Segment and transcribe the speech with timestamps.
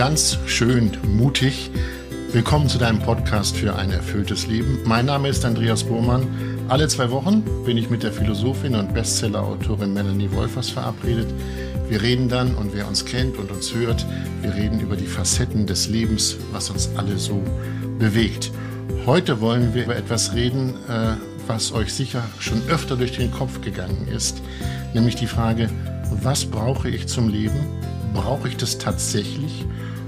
[0.00, 1.70] ganz schön mutig.
[2.32, 4.78] Willkommen zu deinem Podcast für ein erfülltes Leben.
[4.86, 6.26] Mein Name ist Andreas Bohrmann.
[6.70, 11.26] Alle zwei Wochen bin ich mit der Philosophin und Bestseller-Autorin Melanie Wolfers verabredet.
[11.90, 14.06] Wir reden dann, und wer uns kennt und uns hört,
[14.40, 17.42] wir reden über die Facetten des Lebens, was uns alle so
[17.98, 18.52] bewegt.
[19.04, 23.60] Heute wollen wir über etwas reden, äh, was euch sicher schon öfter durch den Kopf
[23.60, 24.40] gegangen ist,
[24.94, 25.68] nämlich die Frage,
[26.22, 27.66] was brauche ich zum Leben?
[28.14, 29.66] Brauche ich das tatsächlich?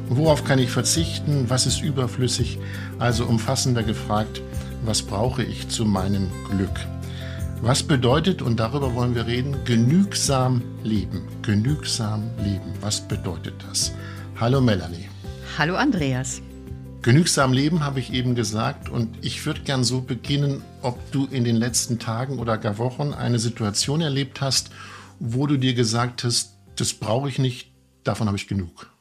[0.08, 1.48] Worauf kann ich verzichten?
[1.48, 2.58] Was ist überflüssig?
[2.98, 4.42] Also umfassender gefragt,
[4.84, 6.80] was brauche ich zu meinem Glück?
[7.60, 11.28] Was bedeutet, und darüber wollen wir reden, genügsam leben?
[11.42, 13.92] Genügsam leben, was bedeutet das?
[14.38, 15.08] Hallo Melanie.
[15.56, 16.42] Hallo Andreas.
[17.02, 21.44] Genügsam leben habe ich eben gesagt und ich würde gern so beginnen, ob du in
[21.44, 24.70] den letzten Tagen oder gar Wochen eine Situation erlebt hast,
[25.20, 27.70] wo du dir gesagt hast, das brauche ich nicht,
[28.04, 28.91] davon habe ich genug.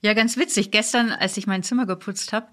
[0.00, 0.70] Ja, ganz witzig.
[0.70, 2.46] Gestern, als ich mein Zimmer geputzt habe,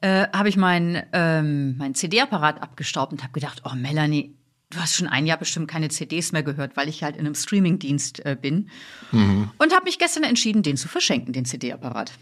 [0.00, 4.34] äh, habe ich meinen ähm, mein CD-Apparat abgestaubt und habe gedacht, oh Melanie,
[4.70, 7.34] du hast schon ein Jahr bestimmt keine CDs mehr gehört, weil ich halt in einem
[7.34, 8.70] Streamingdienst äh, bin.
[9.12, 9.50] Mhm.
[9.58, 12.12] Und habe mich gestern entschieden, den zu verschenken, den CD-Apparat.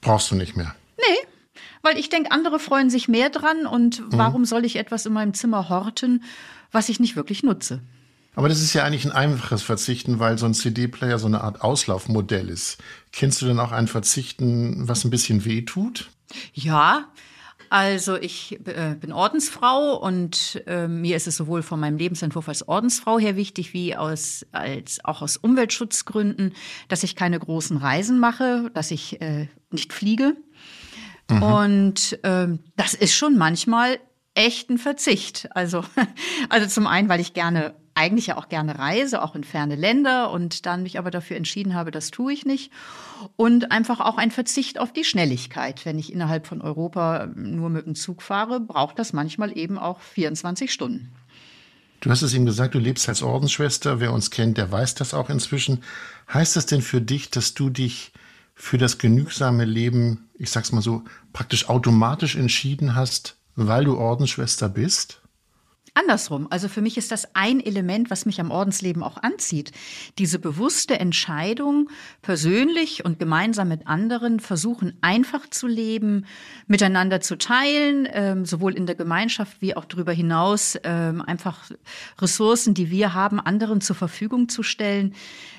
[0.00, 0.74] Brauchst du nicht mehr?
[0.96, 1.28] Nee,
[1.82, 4.06] weil ich denke, andere freuen sich mehr dran und mhm.
[4.10, 6.24] warum soll ich etwas in meinem Zimmer horten,
[6.72, 7.80] was ich nicht wirklich nutze?
[8.34, 11.60] Aber das ist ja eigentlich ein einfaches Verzichten, weil so ein CD-Player so eine Art
[11.60, 12.78] Auslaufmodell ist.
[13.12, 16.10] Kennst du denn auch ein Verzichten, was ein bisschen weh tut?
[16.52, 17.08] Ja,
[17.70, 22.66] also ich äh, bin Ordensfrau und äh, mir ist es sowohl von meinem Lebensentwurf als
[22.66, 26.54] Ordensfrau her wichtig, wie aus, als auch aus Umweltschutzgründen,
[26.88, 30.36] dass ich keine großen Reisen mache, dass ich äh, nicht fliege.
[31.30, 31.42] Mhm.
[31.42, 33.98] Und ähm, das ist schon manchmal
[34.34, 35.48] echt ein Verzicht.
[35.54, 35.84] Also,
[36.48, 40.30] also zum einen, weil ich gerne eigentlich ja auch gerne reise, auch in ferne Länder
[40.30, 42.70] und dann mich aber dafür entschieden habe, das tue ich nicht.
[43.36, 45.84] Und einfach auch ein Verzicht auf die Schnelligkeit.
[45.84, 50.00] Wenn ich innerhalb von Europa nur mit dem Zug fahre, braucht das manchmal eben auch
[50.00, 51.10] 24 Stunden.
[52.00, 53.98] Du hast es ihm gesagt, du lebst als Ordensschwester.
[53.98, 55.82] Wer uns kennt, der weiß das auch inzwischen.
[56.32, 58.12] Heißt das denn für dich, dass du dich
[58.54, 61.02] für das genügsame Leben, ich sag's mal so,
[61.32, 65.20] praktisch automatisch entschieden hast, weil du Ordensschwester bist?
[65.98, 66.46] Andersrum.
[66.50, 69.72] Also für mich ist das ein Element, was mich am Ordensleben auch anzieht.
[70.18, 71.90] Diese bewusste Entscheidung,
[72.22, 76.24] persönlich und gemeinsam mit anderen versuchen, einfach zu leben,
[76.68, 81.68] miteinander zu teilen, ähm, sowohl in der Gemeinschaft wie auch darüber hinaus, ähm, einfach
[82.20, 85.14] Ressourcen, die wir haben, anderen zur Verfügung zu stellen.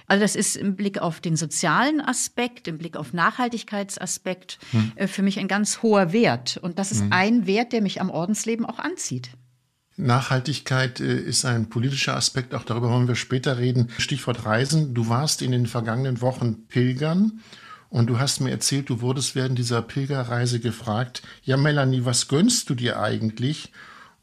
[0.07, 4.91] Also das ist im Blick auf den sozialen Aspekt, im Blick auf Nachhaltigkeitsaspekt hm.
[4.95, 6.57] äh, für mich ein ganz hoher Wert.
[6.61, 7.11] Und das ist hm.
[7.11, 9.31] ein Wert, der mich am Ordensleben auch anzieht.
[9.99, 13.89] Nachhaltigkeit äh, ist ein politischer Aspekt, auch darüber wollen wir später reden.
[13.97, 14.93] Stichwort Reisen.
[14.93, 17.41] Du warst in den vergangenen Wochen pilgern
[17.89, 22.69] und du hast mir erzählt, du wurdest während dieser Pilgerreise gefragt, ja Melanie, was gönnst
[22.69, 23.71] du dir eigentlich?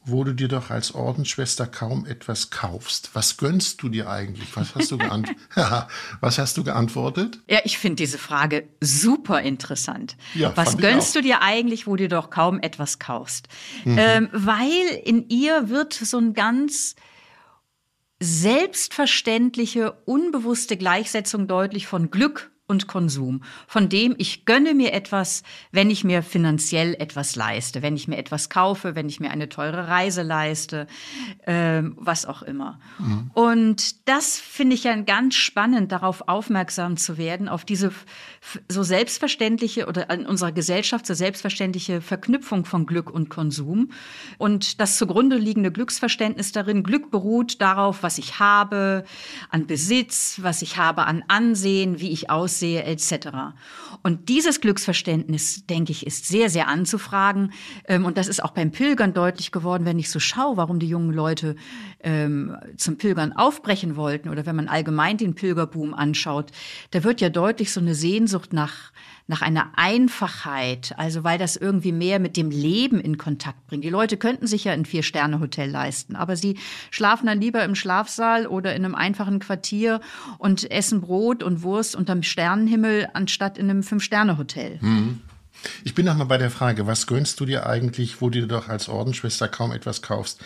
[0.07, 3.11] Wo du dir doch als Ordensschwester kaum etwas kaufst.
[3.15, 4.57] Was gönnst du dir eigentlich?
[4.57, 5.29] Was hast du, geant
[6.21, 7.41] was hast du geantwortet?
[7.49, 10.17] Ja, ich finde diese Frage super interessant.
[10.35, 13.49] Ja, was gönnst du dir eigentlich, wo du doch kaum etwas kaufst?
[13.85, 13.99] Mhm.
[13.99, 16.95] Ähm, weil in ihr wird so ein ganz
[18.21, 25.91] selbstverständliche, unbewusste Gleichsetzung deutlich von Glück und Konsum, von dem ich gönne mir etwas, wenn
[25.91, 29.87] ich mir finanziell etwas leiste, wenn ich mir etwas kaufe, wenn ich mir eine teure
[29.89, 30.87] Reise leiste,
[31.47, 32.81] äh, was auch immer.
[32.99, 33.31] Mhm.
[33.35, 37.93] Und das finde ich ja ganz spannend, darauf aufmerksam zu werden, auf diese
[38.69, 43.91] so selbstverständliche oder in unserer Gesellschaft so selbstverständliche Verknüpfung von Glück und Konsum.
[44.39, 49.05] Und das zugrunde liegende Glücksverständnis darin, Glück beruht darauf, was ich habe,
[49.51, 53.29] an Besitz, was ich habe an Ansehen, wie ich aussehe, aussehe etc.
[54.03, 57.53] Und dieses Glücksverständnis, denke ich, ist sehr, sehr anzufragen.
[57.87, 60.89] Ähm, und das ist auch beim Pilgern deutlich geworden, wenn ich so schaue, warum die
[60.89, 61.57] jungen Leute
[62.01, 66.51] ähm, zum Pilgern aufbrechen wollten oder wenn man allgemein den Pilgerboom anschaut,
[66.93, 68.93] da wird ja deutlich so eine Sehnsucht nach
[69.29, 73.83] nach einer Einfachheit, also weil das irgendwie mehr mit dem Leben in Kontakt bringt.
[73.83, 76.59] Die Leute könnten sich ja ein Vier-Sterne-Hotel leisten, aber sie
[76.91, 80.01] schlafen dann lieber im Schlafsaal oder in einem einfachen Quartier
[80.39, 84.79] und essen Brot und Wurst unterm Sternenhimmel anstatt in einem Fünf-Sterne-Hotel.
[84.81, 85.21] Mhm.
[85.83, 88.89] Ich bin nochmal bei der Frage, was gönnst du dir eigentlich, wo du doch als
[88.89, 90.41] Ordensschwester kaum etwas kaufst?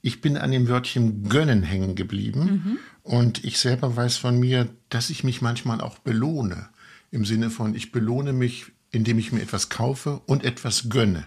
[0.00, 2.78] Ich bin an dem Wörtchen gönnen hängen geblieben mhm.
[3.02, 6.68] und ich selber weiß von mir, dass ich mich manchmal auch belohne
[7.12, 11.26] im Sinne von, ich belohne mich, indem ich mir etwas kaufe und etwas gönne.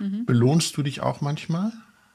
[0.00, 0.26] Mhm.
[0.26, 1.72] Belohnst du dich auch manchmal?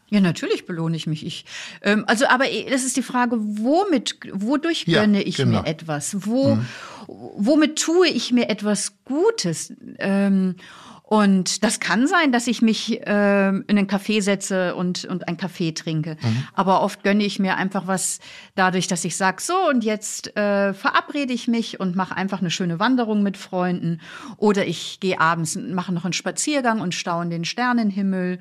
[0.09, 1.25] Ja, natürlich belohne ich mich.
[1.25, 1.45] Ich,
[1.81, 5.61] ähm, also, aber das ist die Frage, womit, wodurch gönne ja, ich genau.
[5.61, 6.25] mir etwas?
[6.25, 6.65] Wo, mhm.
[7.07, 9.73] womit tue ich mir etwas Gutes?
[9.99, 10.55] Ähm,
[11.11, 15.35] und das kann sein, dass ich mich äh, in einen Café setze und, und einen
[15.35, 16.15] Kaffee trinke.
[16.21, 16.47] Mhm.
[16.53, 18.21] Aber oft gönne ich mir einfach was
[18.55, 22.49] dadurch, dass ich sage, so und jetzt äh, verabrede ich mich und mache einfach eine
[22.49, 23.99] schöne Wanderung mit Freunden.
[24.37, 28.39] Oder ich gehe abends, mache noch einen Spaziergang und staune den Sternenhimmel.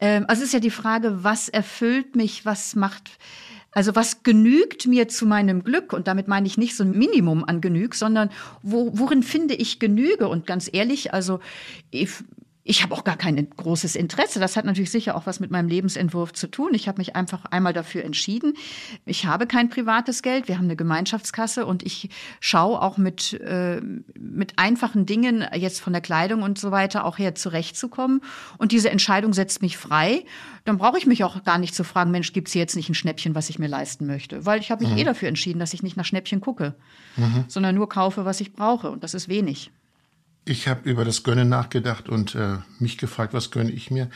[0.00, 3.10] Ähm, also es ist ja die Frage, was erfüllt mich, was macht
[3.76, 5.92] also was genügt mir zu meinem Glück?
[5.92, 8.30] Und damit meine ich nicht so ein Minimum an Genüg, sondern
[8.62, 10.28] wo, worin finde ich Genüge?
[10.28, 11.40] Und ganz ehrlich, also
[11.90, 12.08] ich,
[12.68, 14.40] ich habe auch gar kein großes Interesse.
[14.40, 16.70] Das hat natürlich sicher auch was mit meinem Lebensentwurf zu tun.
[16.74, 18.54] Ich habe mich einfach einmal dafür entschieden.
[19.04, 20.48] Ich habe kein privates Geld.
[20.48, 22.10] Wir haben eine Gemeinschaftskasse und ich
[22.40, 23.80] schaue auch mit, äh,
[24.18, 28.20] mit einfachen Dingen, jetzt von der Kleidung und so weiter, auch her zurechtzukommen.
[28.58, 30.24] Und diese Entscheidung setzt mich frei.
[30.64, 32.88] Dann brauche ich mich auch gar nicht zu fragen, Mensch, gibt es hier jetzt nicht
[32.88, 34.44] ein Schnäppchen, was ich mir leisten möchte?
[34.44, 34.98] Weil ich habe mich mhm.
[34.98, 36.74] eh dafür entschieden, dass ich nicht nach Schnäppchen gucke,
[37.16, 37.44] mhm.
[37.46, 38.90] sondern nur kaufe, was ich brauche.
[38.90, 39.70] Und das ist wenig.
[40.48, 44.08] Ich habe über das Gönnen nachgedacht und äh, mich gefragt, was gönne ich mir.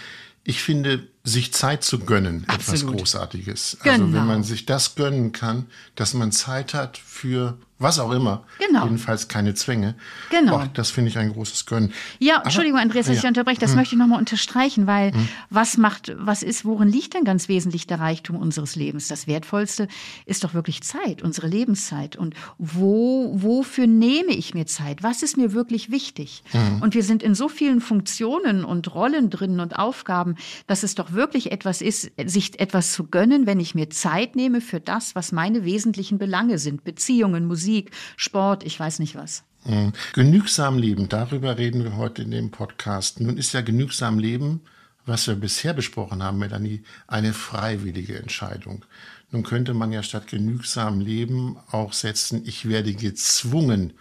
[0.51, 2.83] Ich finde, sich Zeit zu gönnen, Absolut.
[2.83, 3.79] etwas Großartiges.
[3.83, 3.93] Genau.
[3.93, 4.25] Also wenn genau.
[4.25, 8.45] man sich das gönnen kann, dass man Zeit hat für was auch immer.
[8.59, 8.85] Genau.
[8.85, 9.95] Jedenfalls keine Zwänge.
[10.29, 10.57] Genau.
[10.57, 11.95] Och, das finde ich ein großes Gönnen.
[12.19, 13.23] Ja, Aber, Entschuldigung, Andreas, dass ja.
[13.23, 13.59] ich unterbreche.
[13.59, 13.79] Das hm.
[13.79, 15.29] möchte ich nochmal unterstreichen, weil hm.
[15.49, 19.09] was macht, was ist, worin liegt denn ganz wesentlich der Reichtum unseres Lebens?
[19.09, 19.89] Das Wertvollste
[20.27, 22.17] ist doch wirklich Zeit, unsere Lebenszeit.
[22.17, 25.03] Und wo, wofür nehme ich mir Zeit?
[25.03, 26.43] Was ist mir wirklich wichtig?
[26.51, 26.83] Hm.
[26.83, 31.13] Und wir sind in so vielen Funktionen und Rollen drin und Aufgaben, dass es doch
[31.13, 35.33] wirklich etwas ist, sich etwas zu gönnen, wenn ich mir Zeit nehme für das, was
[35.33, 36.85] meine wesentlichen Belange sind.
[36.85, 39.45] Beziehungen, Musik, Sport, ich weiß nicht was.
[39.65, 39.93] Mhm.
[40.15, 43.21] Genügsam leben, darüber reden wir heute in dem Podcast.
[43.21, 44.63] Nun ist ja genügsam leben,
[45.07, 48.85] was wir bisher besprochen haben, Melanie, eine freiwillige Entscheidung.
[49.31, 53.93] Nun könnte man ja statt genügsam leben auch setzen, ich werde gezwungen,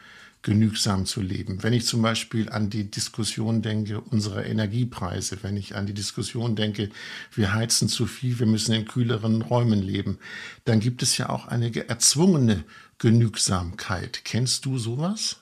[0.41, 1.63] genügsam zu leben.
[1.63, 6.55] Wenn ich zum Beispiel an die Diskussion denke unserer Energiepreise, wenn ich an die Diskussion
[6.55, 6.89] denke,
[7.33, 10.17] wir heizen zu viel, wir müssen in kühleren Räumen leben,
[10.63, 12.63] dann gibt es ja auch eine erzwungene
[12.99, 14.21] Genügsamkeit.
[14.23, 15.38] Kennst du sowas?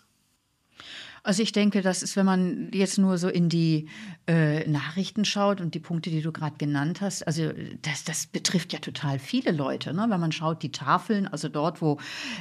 [1.28, 3.90] Also ich denke, das ist, wenn man jetzt nur so in die
[4.28, 7.52] äh, Nachrichten schaut und die Punkte, die du gerade genannt hast, also
[7.82, 9.94] das, das betrifft ja total viele Leute.
[9.94, 10.06] Ne?
[10.08, 11.98] Wenn man schaut, die Tafeln, also dort, wo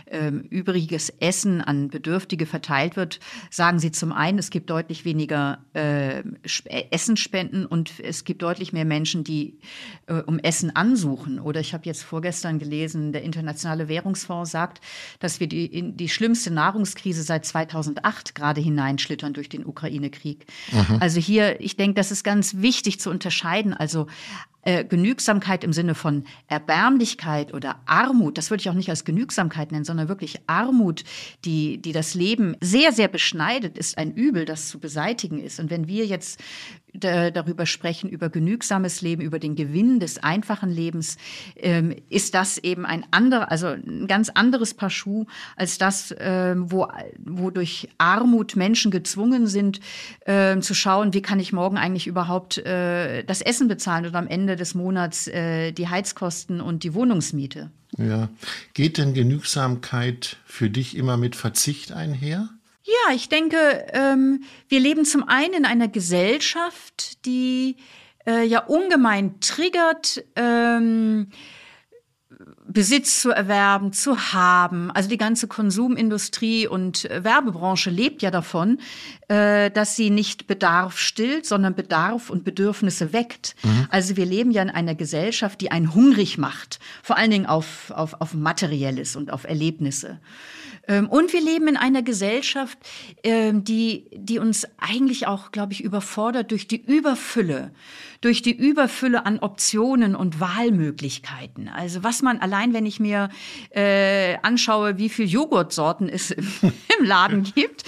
[0.06, 3.18] ähm, übriges Essen an Bedürftige verteilt wird,
[3.50, 6.22] sagen sie zum einen, es gibt deutlich weniger äh,
[6.92, 9.58] Essensspenden und es gibt deutlich mehr Menschen, die
[10.06, 11.40] äh, um Essen ansuchen.
[11.40, 14.80] Oder ich habe jetzt vorgestern gelesen, der Internationale Währungsfonds sagt,
[15.18, 20.46] dass wir die, die schlimmste Nahrungskrise seit 2008 gerade hin hineinschlittern durch den Ukraine-Krieg.
[20.72, 20.98] Mhm.
[21.00, 23.72] Also hier, ich denke, das ist ganz wichtig zu unterscheiden.
[23.72, 24.06] Also
[24.66, 29.70] äh, Genügsamkeit im Sinne von Erbärmlichkeit oder Armut, das würde ich auch nicht als Genügsamkeit
[29.70, 31.04] nennen, sondern wirklich Armut,
[31.44, 35.60] die, die das Leben sehr, sehr beschneidet, ist ein Übel, das zu beseitigen ist.
[35.60, 36.40] Und wenn wir jetzt
[36.98, 41.16] darüber sprechen, über genügsames Leben, über den Gewinn des einfachen Lebens,
[41.56, 45.26] ähm, ist das eben ein anderer, also ein ganz anderes Paar Schuh
[45.56, 49.80] als das, ähm, wo, wo durch Armut Menschen gezwungen sind,
[50.26, 54.26] ähm, zu schauen, wie kann ich morgen eigentlich überhaupt äh, das Essen bezahlen oder am
[54.26, 57.70] Ende des Monats äh, die Heizkosten und die Wohnungsmiete.
[57.98, 58.28] Ja.
[58.74, 62.48] Geht denn Genügsamkeit für dich immer mit Verzicht einher?
[62.82, 67.76] Ja, ich denke, ähm, wir leben zum einen in einer Gesellschaft, die
[68.26, 71.28] äh, ja ungemein triggert, ähm,
[72.76, 74.90] Besitz zu erwerben, zu haben.
[74.90, 78.80] Also die ganze Konsumindustrie und äh, Werbebranche lebt ja davon,
[79.28, 83.56] äh, dass sie nicht Bedarf stillt, sondern Bedarf und Bedürfnisse weckt.
[83.62, 83.86] Mhm.
[83.88, 87.90] Also wir leben ja in einer Gesellschaft, die einen hungrig macht, vor allen Dingen auf,
[87.92, 90.20] auf, auf Materielles und auf Erlebnisse.
[90.88, 92.78] Ähm, und wir leben in einer Gesellschaft,
[93.22, 97.72] ähm, die, die uns eigentlich auch, glaube ich, überfordert durch die Überfülle,
[98.20, 101.68] durch die Überfülle an Optionen und Wahlmöglichkeiten.
[101.68, 103.30] Also was man allein, wenn ich mir
[103.70, 106.46] äh, anschaue, wie viel Joghurtsorten es im,
[106.98, 107.84] im Laden gibt,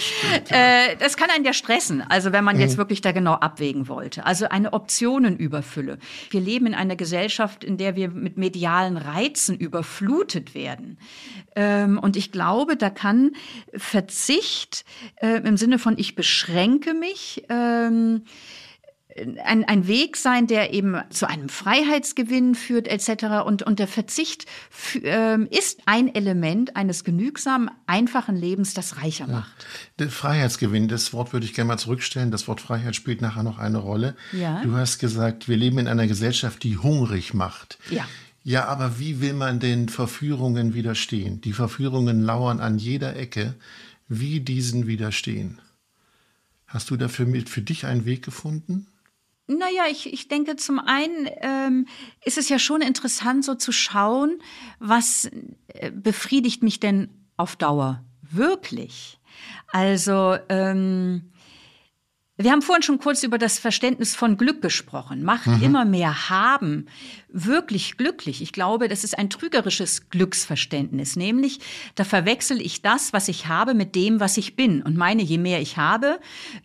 [0.50, 2.02] äh, das kann einen ja stressen.
[2.02, 2.62] Also wenn man mhm.
[2.62, 4.26] jetzt wirklich da genau abwägen wollte.
[4.26, 5.98] Also eine Optionenüberfülle.
[6.30, 10.98] Wir leben in einer Gesellschaft, in der wir mit medialen Reizen überflutet werden.
[11.56, 13.32] Ähm, und ich glaube, da kann
[13.74, 14.84] Verzicht
[15.16, 18.22] äh, im Sinne von ich beschränke mich, ähm,
[19.44, 23.44] ein, ein Weg sein, der eben zu einem Freiheitsgewinn führt etc.
[23.44, 24.46] Und, und der Verzicht
[25.02, 29.66] äh, ist ein Element eines genügsamen, einfachen Lebens, das reicher macht.
[29.98, 32.30] Der Freiheitsgewinn, das Wort würde ich gerne mal zurückstellen.
[32.30, 34.16] Das Wort Freiheit spielt nachher noch eine Rolle.
[34.32, 34.62] Ja.
[34.62, 37.78] Du hast gesagt, wir leben in einer Gesellschaft, die hungrig macht.
[37.90, 38.04] Ja.
[38.48, 41.42] Ja, aber wie will man den Verführungen widerstehen?
[41.42, 43.54] Die Verführungen lauern an jeder Ecke.
[44.08, 45.60] Wie diesen widerstehen?
[46.66, 48.86] Hast du dafür mit für dich einen Weg gefunden?
[49.48, 51.86] Naja, ich, ich denke, zum einen ähm,
[52.24, 54.40] ist es ja schon interessant, so zu schauen,
[54.78, 55.30] was
[55.66, 59.18] äh, befriedigt mich denn auf Dauer wirklich.
[59.66, 61.32] Also ähm,
[62.40, 65.24] wir haben vorhin schon kurz über das Verständnis von Glück gesprochen.
[65.24, 65.62] Macht mhm.
[65.62, 66.86] immer mehr haben
[67.30, 68.40] wirklich glücklich.
[68.40, 71.60] Ich glaube, das ist ein trügerisches Glücksverständnis, nämlich
[71.94, 74.82] da verwechsel ich das, was ich habe, mit dem, was ich bin.
[74.82, 76.20] Und meine, je mehr ich habe,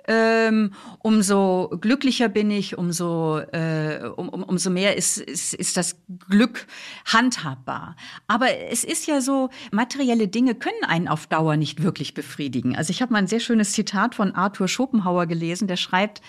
[0.08, 5.98] ähm, umso glücklicher bin ich, umso, äh, um, um, umso mehr ist, ist, ist das
[6.30, 6.66] Glück
[7.06, 7.96] handhabbar.
[8.28, 12.76] Aber es ist ja so, materielle Dinge können einen auf Dauer nicht wirklich befriedigen.
[12.76, 16.22] Also ich habe mal ein sehr schönes Zitat von Arthur Schopenhauer gelesen, der schreibt,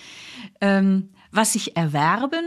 [0.61, 2.45] ähm, was sich erwerben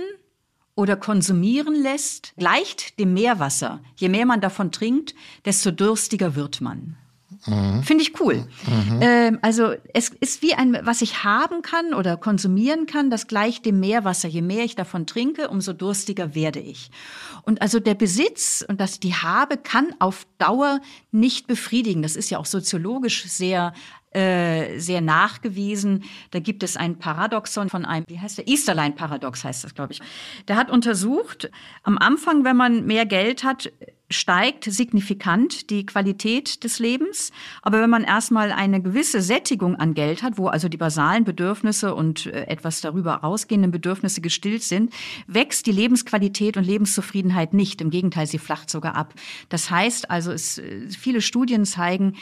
[0.76, 3.82] oder konsumieren lässt, gleicht dem Meerwasser.
[3.96, 5.16] Je mehr man davon trinkt,
[5.46, 6.96] desto durstiger wird man.
[7.46, 7.84] Mhm.
[7.84, 8.48] Finde ich cool.
[8.68, 9.00] Mhm.
[9.02, 13.66] Ähm, also es ist wie ein, was ich haben kann oder konsumieren kann, das gleicht
[13.66, 14.28] dem Meerwasser.
[14.28, 16.90] Je mehr ich davon trinke, umso durstiger werde ich.
[17.44, 22.02] Und also der Besitz und das die habe kann auf Dauer nicht befriedigen.
[22.02, 23.74] Das ist ja auch soziologisch sehr
[24.18, 26.04] äh, sehr nachgewiesen.
[26.32, 28.48] Da gibt es ein Paradoxon von einem, wie heißt der?
[28.48, 30.02] Easterline-Paradox heißt das, glaube ich.
[30.48, 31.52] Der hat untersucht,
[31.84, 33.72] am Anfang, wenn man mehr Geld hat,
[34.10, 37.32] steigt signifikant die Qualität des Lebens.
[37.62, 41.94] Aber wenn man erstmal eine gewisse Sättigung an Geld hat, wo also die basalen Bedürfnisse
[41.94, 44.94] und äh, etwas darüber ausgehenden Bedürfnisse gestillt sind,
[45.28, 47.82] wächst die Lebensqualität und Lebenszufriedenheit nicht.
[47.82, 49.14] Im Gegenteil, sie flacht sogar ab.
[49.50, 52.16] Das heißt also, es, äh, viele Studien zeigen,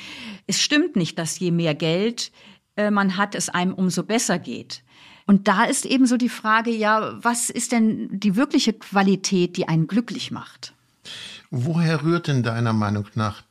[0.47, 2.31] es stimmt nicht, dass je mehr Geld
[2.75, 4.83] äh, man hat, es einem umso besser geht.
[5.27, 9.67] Und da ist eben so die Frage, ja, was ist denn die wirkliche Qualität, die
[9.67, 10.74] einen glücklich macht?
[11.49, 13.43] Woher rührt denn deiner Meinung nach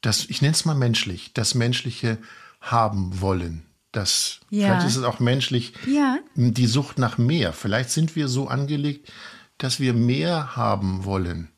[0.00, 2.18] das, ich nenne es mal menschlich, das menschliche
[2.60, 3.64] haben wollen?
[3.92, 4.66] Das, ja.
[4.66, 6.18] Vielleicht ist es auch menschlich, ja.
[6.34, 7.52] die Sucht nach mehr.
[7.52, 9.12] Vielleicht sind wir so angelegt,
[9.58, 11.48] dass wir mehr haben wollen.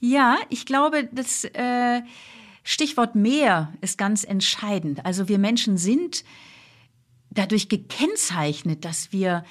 [0.00, 2.00] Ja, ich glaube, das äh,
[2.64, 5.04] Stichwort mehr ist ganz entscheidend.
[5.04, 6.24] Also wir Menschen sind
[7.30, 9.44] dadurch gekennzeichnet, dass wir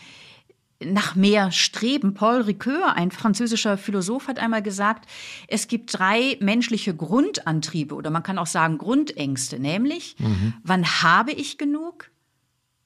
[0.85, 2.13] nach mehr streben.
[2.13, 5.09] Paul Ricoeur, ein französischer Philosoph, hat einmal gesagt,
[5.47, 10.53] es gibt drei menschliche Grundantriebe oder man kann auch sagen Grundängste, nämlich mhm.
[10.63, 12.11] wann habe ich genug,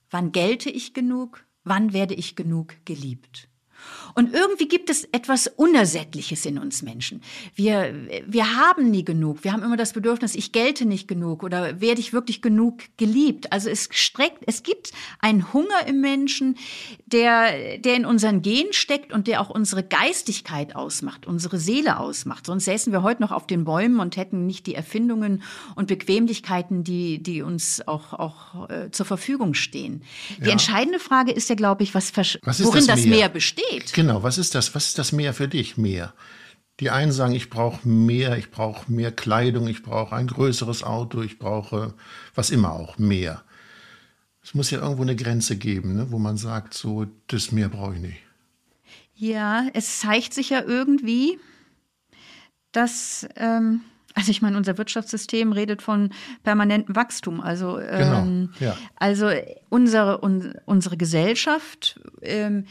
[0.10, 3.50] wann gelte ich genug, wann werde ich genug geliebt.
[4.16, 7.22] Und irgendwie gibt es etwas Unersättliches in uns Menschen.
[7.54, 7.94] Wir,
[8.26, 9.44] wir haben nie genug.
[9.44, 13.52] Wir haben immer das Bedürfnis, ich gelte nicht genug oder werde ich wirklich genug geliebt.
[13.52, 16.58] Also es streckt, es gibt einen Hunger im Menschen,
[17.06, 22.46] der, der in unseren Genen steckt und der auch unsere Geistigkeit ausmacht, unsere Seele ausmacht.
[22.46, 25.44] Sonst säßen wir heute noch auf den Bäumen und hätten nicht die Erfindungen
[25.76, 30.04] und Bequemlichkeiten, die, die uns auch, auch äh, zur Verfügung stehen.
[30.40, 33.94] Die entscheidende Frage ist ja, glaube ich, was, was worin das, das Meer besteht geht.
[33.94, 34.76] Genau, was ist das?
[34.76, 35.78] Was ist das mehr für dich?
[35.78, 36.14] Mehr.
[36.80, 41.22] Die einen sagen, ich brauche mehr, ich brauche mehr Kleidung, ich brauche ein größeres Auto,
[41.22, 41.94] ich brauche
[42.34, 43.44] was immer auch, mehr.
[44.44, 47.96] Es muss ja irgendwo eine Grenze geben, ne, wo man sagt, so, das mehr brauche
[47.96, 48.18] ich nicht.
[49.16, 51.40] Ja, es zeigt sich ja irgendwie,
[52.74, 53.82] dass, ähm,
[54.14, 56.12] also ich meine, unser Wirtschaftssystem redet von
[56.44, 57.40] permanentem Wachstum.
[57.40, 58.78] Also, genau, ähm, ja.
[58.98, 59.30] also
[59.70, 62.66] unsere, un, unsere Gesellschaft ähm,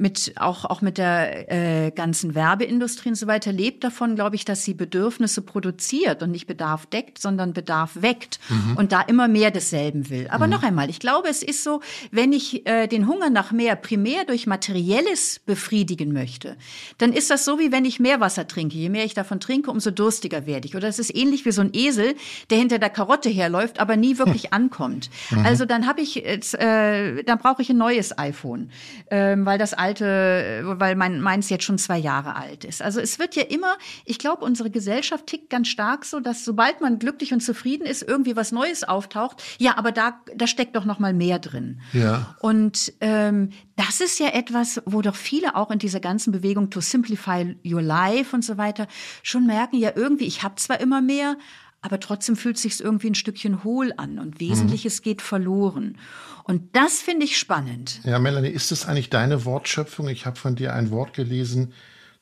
[0.00, 4.44] mit auch auch mit der äh, ganzen Werbeindustrie und so weiter lebt davon, glaube ich,
[4.44, 8.76] dass sie Bedürfnisse produziert und nicht Bedarf deckt, sondern Bedarf weckt mhm.
[8.76, 10.28] und da immer mehr desselben will.
[10.30, 10.52] Aber mhm.
[10.52, 11.80] noch einmal, ich glaube, es ist so,
[12.10, 16.56] wenn ich äh, den Hunger nach mehr primär durch materielles befriedigen möchte,
[16.98, 18.76] dann ist das so wie wenn ich mehr Wasser trinke.
[18.76, 20.76] Je mehr ich davon trinke, umso durstiger werde ich.
[20.76, 22.14] Oder es ist ähnlich wie so ein Esel,
[22.48, 24.52] der hinter der Karotte herläuft, aber nie wirklich hm.
[24.52, 25.10] ankommt.
[25.30, 25.44] Mhm.
[25.44, 28.70] Also dann habe ich äh, dann brauche ich ein neues iPhone,
[29.06, 32.82] äh, weil das alte alte, weil mein, meins jetzt schon zwei Jahre alt ist.
[32.82, 36.80] Also es wird ja immer, ich glaube, unsere Gesellschaft tickt ganz stark so, dass sobald
[36.80, 39.42] man glücklich und zufrieden ist, irgendwie was Neues auftaucht.
[39.58, 41.80] Ja, aber da, da steckt doch noch mal mehr drin.
[41.92, 42.36] Ja.
[42.40, 46.80] Und ähm, das ist ja etwas, wo doch viele auch in dieser ganzen Bewegung to
[46.80, 48.86] simplify your life und so weiter
[49.22, 51.36] schon merken, ja irgendwie, ich habe zwar immer mehr,
[51.82, 55.04] aber trotzdem fühlt es sich irgendwie ein Stückchen hohl an und Wesentliches mhm.
[55.04, 55.96] geht verloren.
[56.44, 58.00] Und das finde ich spannend.
[58.04, 60.08] Ja, Melanie, ist das eigentlich deine Wortschöpfung?
[60.08, 61.72] Ich habe von dir ein Wort gelesen,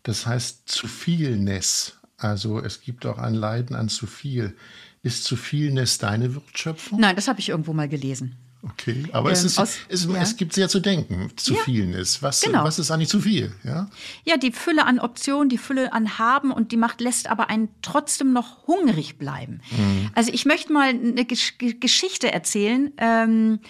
[0.02, 1.98] das heißt zu vielness.
[2.16, 4.56] Also es gibt auch ein Leiden an zu viel.
[5.02, 7.00] Ist zu vielness deine Wortschöpfung?
[7.00, 8.36] Nein, das habe ich irgendwo mal gelesen.
[8.60, 10.20] Okay, aber ähm, es, ist, aus, es, ja.
[10.20, 12.24] es, gibt sehr zu denken, zu ja, vielen ist.
[12.24, 12.64] Was, genau.
[12.64, 13.52] was ist eigentlich zu viel?
[13.62, 13.88] Ja?
[14.24, 17.68] ja, die Fülle an Optionen, die Fülle an Haben und die Macht lässt aber einen
[17.82, 19.60] trotzdem noch hungrig bleiben.
[19.70, 20.10] Mhm.
[20.14, 23.60] Also ich möchte mal eine Gesch Geschichte erzählen, ähm,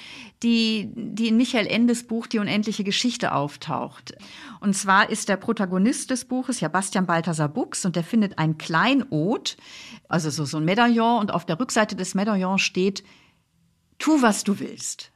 [0.42, 4.14] die, die in Michael Endes Buch Die unendliche Geschichte auftaucht.
[4.60, 8.56] Und zwar ist der Protagonist des Buches ja Bastian Balthasar Buchs und der findet ein
[8.56, 9.58] Kleinod,
[10.08, 13.04] also so, so ein Medaillon und auf der Rückseite des Medaillons steht
[13.98, 15.12] tu, was du willst.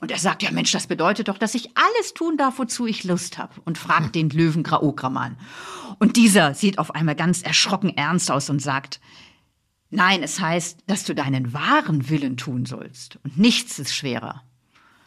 [0.00, 3.04] Und er sagt, ja Mensch, das bedeutet doch, dass ich alles tun darf, wozu ich
[3.04, 3.60] Lust habe.
[3.64, 5.36] Und fragt den Löwen Graograman.
[5.98, 9.00] Und dieser sieht auf einmal ganz erschrocken ernst aus und sagt,
[9.90, 13.18] nein, es heißt, dass du deinen wahren Willen tun sollst.
[13.24, 14.42] Und nichts ist schwerer.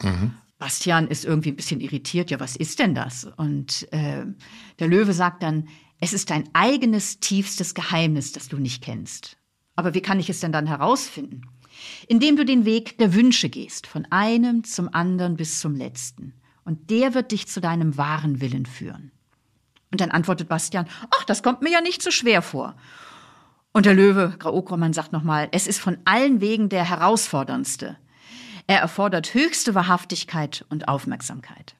[0.02, 0.34] Mhm.
[0.58, 2.30] Bastian ist irgendwie ein bisschen irritiert.
[2.30, 3.24] Ja, was ist denn das?
[3.36, 4.24] Und äh,
[4.78, 5.68] der Löwe sagt dann,
[6.00, 9.36] es ist dein eigenes tiefstes Geheimnis, das du nicht kennst.
[9.74, 11.42] Aber wie kann ich es denn dann herausfinden?
[12.08, 16.34] Indem du den Weg der Wünsche gehst, von einem zum anderen bis zum letzten.
[16.64, 19.10] Und der wird dich zu deinem wahren Willen führen.
[19.90, 22.74] Und dann antwortet Bastian, ach, das kommt mir ja nicht so schwer vor.
[23.72, 27.96] Und der Löwe, Graokroman, sagt nochmal, es ist von allen Wegen der herausforderndste.
[28.66, 31.74] Er erfordert höchste Wahrhaftigkeit und Aufmerksamkeit.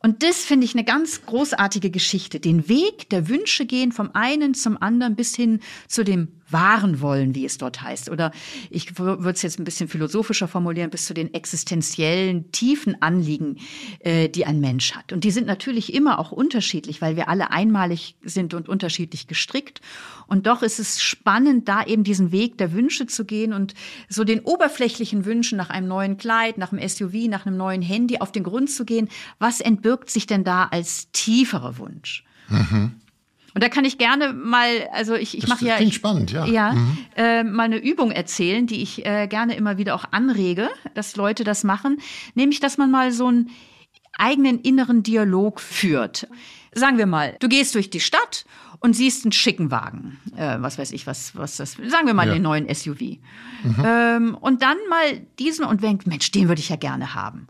[0.00, 2.38] Und das finde ich eine ganz großartige Geschichte.
[2.38, 7.34] Den Weg der Wünsche gehen vom einen zum anderen bis hin zu dem wahren wollen,
[7.34, 8.10] wie es dort heißt.
[8.10, 8.32] Oder
[8.70, 13.58] ich würde es jetzt ein bisschen philosophischer formulieren, bis zu den existenziellen, tiefen Anliegen,
[14.00, 15.12] äh, die ein Mensch hat.
[15.12, 19.80] Und die sind natürlich immer auch unterschiedlich, weil wir alle einmalig sind und unterschiedlich gestrickt.
[20.26, 23.74] Und doch ist es spannend, da eben diesen Weg der Wünsche zu gehen und
[24.08, 28.18] so den oberflächlichen Wünschen nach einem neuen Kleid, nach einem SUV, nach einem neuen Handy
[28.18, 29.08] auf den Grund zu gehen.
[29.38, 32.24] Was entbirgt sich denn da als tieferer Wunsch?
[32.48, 32.92] Mhm.
[33.56, 35.76] Und da kann ich gerne mal, also ich, ich mache ja.
[35.76, 36.44] Klingt spannend, ja.
[36.44, 36.98] Ja, mhm.
[37.16, 41.42] äh, mal eine Übung erzählen, die ich äh, gerne immer wieder auch anrege, dass Leute
[41.42, 42.02] das machen.
[42.34, 43.48] Nämlich, dass man mal so einen
[44.12, 46.28] eigenen inneren Dialog führt.
[46.74, 48.44] Sagen wir mal, du gehst durch die Stadt
[48.80, 50.18] und siehst einen schicken Wagen.
[50.36, 52.34] Äh, was weiß ich, was, was das, sagen wir mal ja.
[52.34, 53.00] den neuen SUV.
[53.00, 53.18] Mhm.
[53.82, 57.48] Ähm, und dann mal diesen und denkt, Mensch, den würde ich ja gerne haben.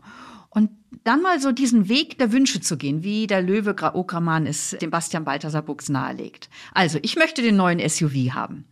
[1.03, 4.89] Dann mal so diesen Weg der Wünsche zu gehen, wie der Löwe Okraman es dem
[4.89, 6.49] Bastian Balthasar Buchs nahelegt.
[6.73, 8.65] Also, ich möchte den neuen SUV haben.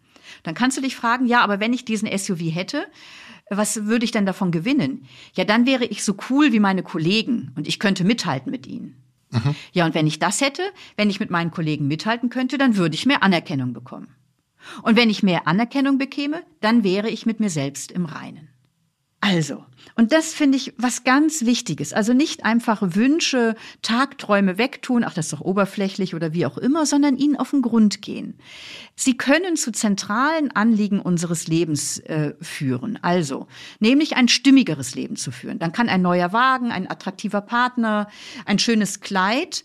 [0.44, 2.88] Dann kannst du dich fragen, ja, aber wenn ich diesen SUV hätte,
[3.50, 5.06] was würde ich denn davon gewinnen?
[5.34, 8.96] Ja, dann wäre ich so cool wie meine Kollegen und ich könnte mithalten mit ihnen.
[9.32, 9.56] Mhm.
[9.74, 10.64] Ja, und wenn ich das hätte,
[10.98, 14.16] wenn ich mit meinen Kollegen mithalten könnte, dann würde ich mehr Anerkennung bekommen.
[14.82, 18.50] Und wenn ich mehr Anerkennung bekäme, dann wäre ich mit mir selbst im Reinen.
[19.26, 19.64] Also,
[19.96, 21.94] und das finde ich was ganz Wichtiges.
[21.94, 26.86] Also nicht einfach Wünsche, Tagträume wegtun, ach, das ist doch oberflächlich oder wie auch immer,
[26.86, 28.38] sondern ihnen auf den Grund gehen.
[28.96, 33.00] Sie können zu zentralen Anliegen unseres Lebens äh, führen.
[33.02, 33.48] Also,
[33.80, 35.58] nämlich ein stimmigeres Leben zu führen.
[35.58, 38.08] Dann kann ein neuer Wagen, ein attraktiver Partner,
[38.46, 39.64] ein schönes Kleid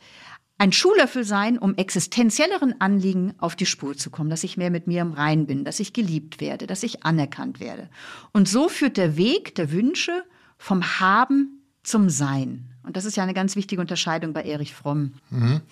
[0.61, 4.87] ein Schuhlöffel sein, um existenzielleren Anliegen auf die Spur zu kommen, dass ich mehr mit
[4.87, 7.89] mir im Rein bin, dass ich geliebt werde, dass ich anerkannt werde.
[8.33, 10.23] Und so führt der Weg der Wünsche
[10.59, 12.75] vom Haben zum Sein.
[12.83, 15.15] Und das ist ja eine ganz wichtige Unterscheidung bei Erich Fromm.
[15.31, 15.63] Mhm.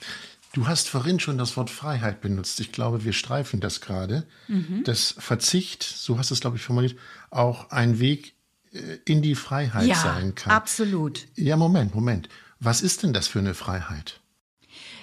[0.55, 2.59] Du hast vorhin schon das Wort Freiheit benutzt.
[2.59, 4.27] Ich glaube, wir streifen das gerade.
[4.48, 4.85] Mhm.
[4.85, 6.96] Das Verzicht, so hast du es, glaube ich, formuliert,
[7.29, 8.33] auch ein Weg
[8.72, 10.51] äh, in die Freiheit ja, sein kann.
[10.51, 11.27] Absolut.
[11.35, 12.31] Ja, Moment, Moment.
[12.59, 14.22] Was ist denn das für eine Freiheit?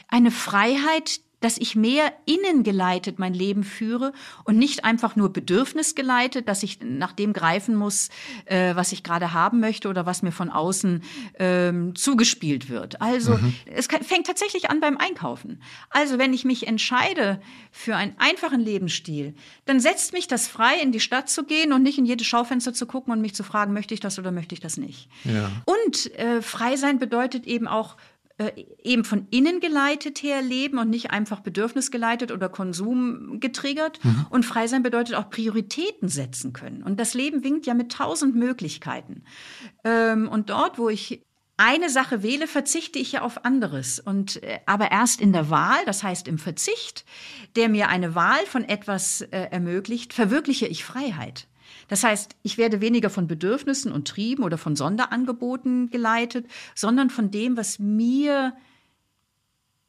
[0.07, 4.13] Eine Freiheit, dass ich mehr innengeleitet mein Leben führe
[4.45, 8.09] und nicht einfach nur bedürfnisgeleitet, dass ich nach dem greifen muss,
[8.45, 11.03] äh, was ich gerade haben möchte oder was mir von außen
[11.37, 12.99] ähm, zugespielt wird.
[12.99, 13.53] Also mhm.
[13.65, 15.61] es kann, fängt tatsächlich an beim Einkaufen.
[15.91, 17.39] Also wenn ich mich entscheide
[17.71, 21.83] für einen einfachen Lebensstil, dann setzt mich das frei, in die Stadt zu gehen und
[21.83, 24.55] nicht in jedes Schaufenster zu gucken und mich zu fragen, möchte ich das oder möchte
[24.55, 25.09] ich das nicht.
[25.25, 25.51] Ja.
[25.65, 27.97] Und äh, frei sein bedeutet eben auch
[28.37, 34.03] äh, eben von innen geleitet her leben und nicht einfach bedürfnisgeleitet oder Konsum getriggert.
[34.03, 34.25] Mhm.
[34.29, 36.83] Und frei sein bedeutet auch Prioritäten setzen können.
[36.83, 39.23] Und das Leben winkt ja mit tausend Möglichkeiten.
[39.85, 41.23] Ähm, und dort, wo ich
[41.57, 43.99] eine Sache wähle, verzichte ich ja auf anderes.
[43.99, 47.05] Und äh, aber erst in der Wahl, das heißt im Verzicht,
[47.55, 51.47] der mir eine Wahl von etwas äh, ermöglicht, verwirkliche ich Freiheit.
[51.87, 57.31] Das heißt, ich werde weniger von Bedürfnissen und Trieben oder von Sonderangeboten geleitet, sondern von
[57.31, 58.53] dem, was mir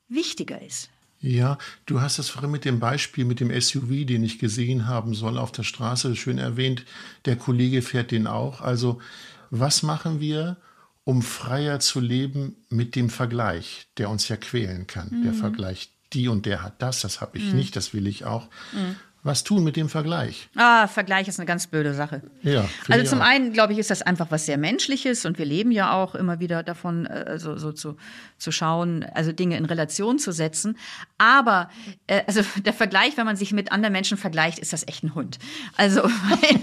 [0.09, 0.91] wichtiger ist.
[1.21, 5.15] Ja, du hast das vorhin mit dem Beispiel mit dem SUV, den ich gesehen haben
[5.15, 6.85] soll auf der Straße, schön erwähnt.
[7.25, 8.61] Der Kollege fährt den auch.
[8.61, 9.01] Also,
[9.51, 10.59] was machen wir,
[11.05, 15.09] um freier zu leben mit dem Vergleich, der uns ja quälen kann?
[15.11, 15.23] Mhm.
[15.25, 17.57] Der Vergleich, die und der hat das, das habe ich mhm.
[17.57, 18.49] nicht, das will ich auch.
[18.73, 20.49] Mhm was tun mit dem Vergleich?
[20.55, 22.23] Ah, Vergleich ist eine ganz blöde Sache.
[22.43, 23.27] Ja, also zum auch.
[23.27, 26.41] einen, glaube ich, ist das einfach was sehr Menschliches und wir leben ja auch immer
[26.41, 27.97] wieder davon, also so zu,
[28.39, 30.79] zu schauen, also Dinge in Relation zu setzen.
[31.19, 31.71] Aber
[32.07, 35.15] äh, also der Vergleich, wenn man sich mit anderen Menschen vergleicht, ist das echt ein
[35.15, 35.39] Hund.
[35.77, 36.03] Also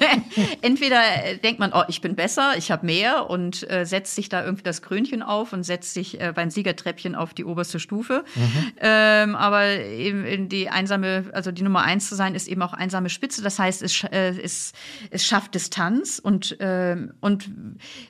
[0.62, 1.02] entweder
[1.44, 4.64] denkt man, oh, ich bin besser, ich habe mehr und äh, setzt sich da irgendwie
[4.64, 8.24] das Krönchen auf und setzt sich äh, beim Siegertreppchen auf die oberste Stufe.
[8.36, 8.72] Mhm.
[8.80, 13.10] Ähm, aber eben die einsame, also die Nummer eins zu sein, ist eben auch einsame
[13.10, 13.42] Spitze.
[13.42, 14.74] Das heißt, es, äh, es,
[15.10, 17.50] es schafft Distanz und, äh, und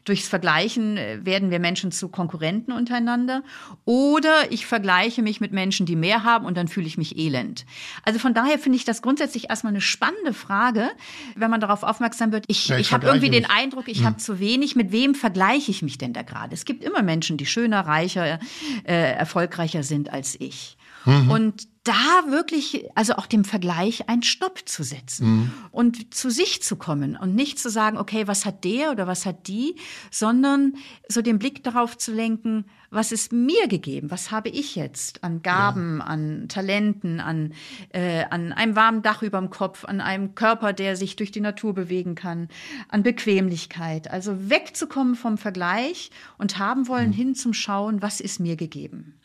[0.04, 3.44] durchs Vergleichen äh, werden wir Menschen zu Konkurrenten untereinander.
[3.86, 7.66] Oder ich vergleiche mich mit Menschen, die mehr haben und dann fühle ich mich elend.
[8.04, 10.90] Also von daher finde ich das grundsätzlich erstmal eine spannende Frage,
[11.36, 12.46] wenn man darauf aufmerksam wird.
[12.48, 13.42] Ich, ja, ich, ich habe irgendwie mich.
[13.42, 14.06] den Eindruck, ich hm.
[14.06, 14.76] habe zu wenig.
[14.76, 16.54] Mit wem vergleiche ich mich denn da gerade?
[16.54, 18.40] Es gibt immer Menschen, die schöner, reicher,
[18.84, 20.78] äh, erfolgreicher sind als ich.
[21.06, 21.30] Mhm.
[21.30, 25.52] Und da wirklich, also auch dem Vergleich einen Stopp zu setzen mhm.
[25.72, 29.26] und zu sich zu kommen und nicht zu sagen, okay, was hat der oder was
[29.26, 29.76] hat die,
[30.10, 30.76] sondern
[31.10, 35.42] so den Blick darauf zu lenken, was ist mir gegeben, was habe ich jetzt an
[35.42, 36.06] Gaben, ja.
[36.06, 37.54] an Talenten, an,
[37.90, 41.42] äh, an einem warmen Dach über dem Kopf, an einem Körper, der sich durch die
[41.42, 42.50] Natur bewegen kann,
[42.90, 44.10] an Bequemlichkeit.
[44.10, 47.14] Also wegzukommen vom Vergleich und haben wollen mhm.
[47.14, 49.16] hin zum Schauen, was ist mir gegeben.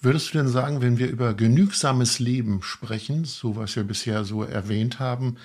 [0.00, 4.42] Würdest du denn sagen, wenn wir über genügsames Leben sprechen, so was wir bisher so
[4.42, 5.36] erwähnt haben,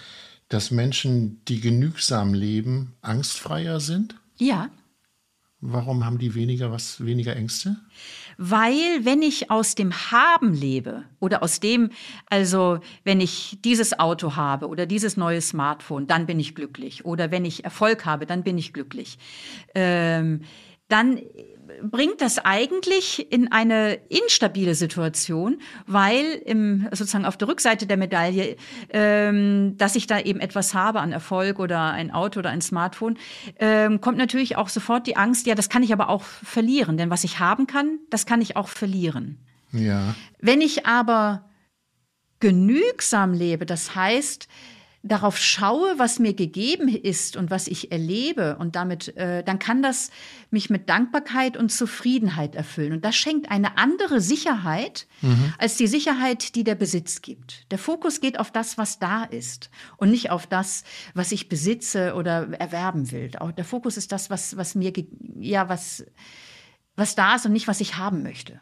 [0.49, 4.15] dass Menschen, die genügsam leben, angstfreier sind?
[4.37, 4.69] Ja.
[5.63, 7.77] Warum haben die weniger was, weniger Ängste?
[8.37, 11.91] Weil, wenn ich aus dem Haben lebe oder aus dem,
[12.31, 17.05] also wenn ich dieses Auto habe oder dieses neue Smartphone, dann bin ich glücklich.
[17.05, 19.19] Oder wenn ich Erfolg habe, dann bin ich glücklich.
[19.75, 20.41] Ähm,
[20.91, 21.19] dann
[21.83, 28.55] bringt das eigentlich in eine instabile Situation, weil im, sozusagen auf der Rückseite der Medaille,
[28.89, 33.17] ähm, dass ich da eben etwas habe an Erfolg oder ein Auto oder ein Smartphone,
[33.59, 37.09] ähm, kommt natürlich auch sofort die Angst, ja, das kann ich aber auch verlieren, denn
[37.09, 39.39] was ich haben kann, das kann ich auch verlieren.
[39.71, 40.15] Ja.
[40.39, 41.49] Wenn ich aber
[42.39, 44.47] genügsam lebe, das heißt,
[45.03, 49.81] darauf schaue, was mir gegeben ist und was ich erlebe und damit, äh, dann kann
[49.81, 50.11] das
[50.51, 52.93] mich mit Dankbarkeit und Zufriedenheit erfüllen.
[52.93, 55.53] Und das schenkt eine andere Sicherheit mhm.
[55.57, 57.71] als die Sicherheit, die der Besitz gibt.
[57.71, 60.83] Der Fokus geht auf das, was da ist und nicht auf das,
[61.15, 63.31] was ich besitze oder erwerben will.
[63.39, 64.93] Auch der Fokus ist das, was, was mir,
[65.39, 66.05] ja, was,
[66.95, 68.61] was da ist und nicht, was ich haben möchte.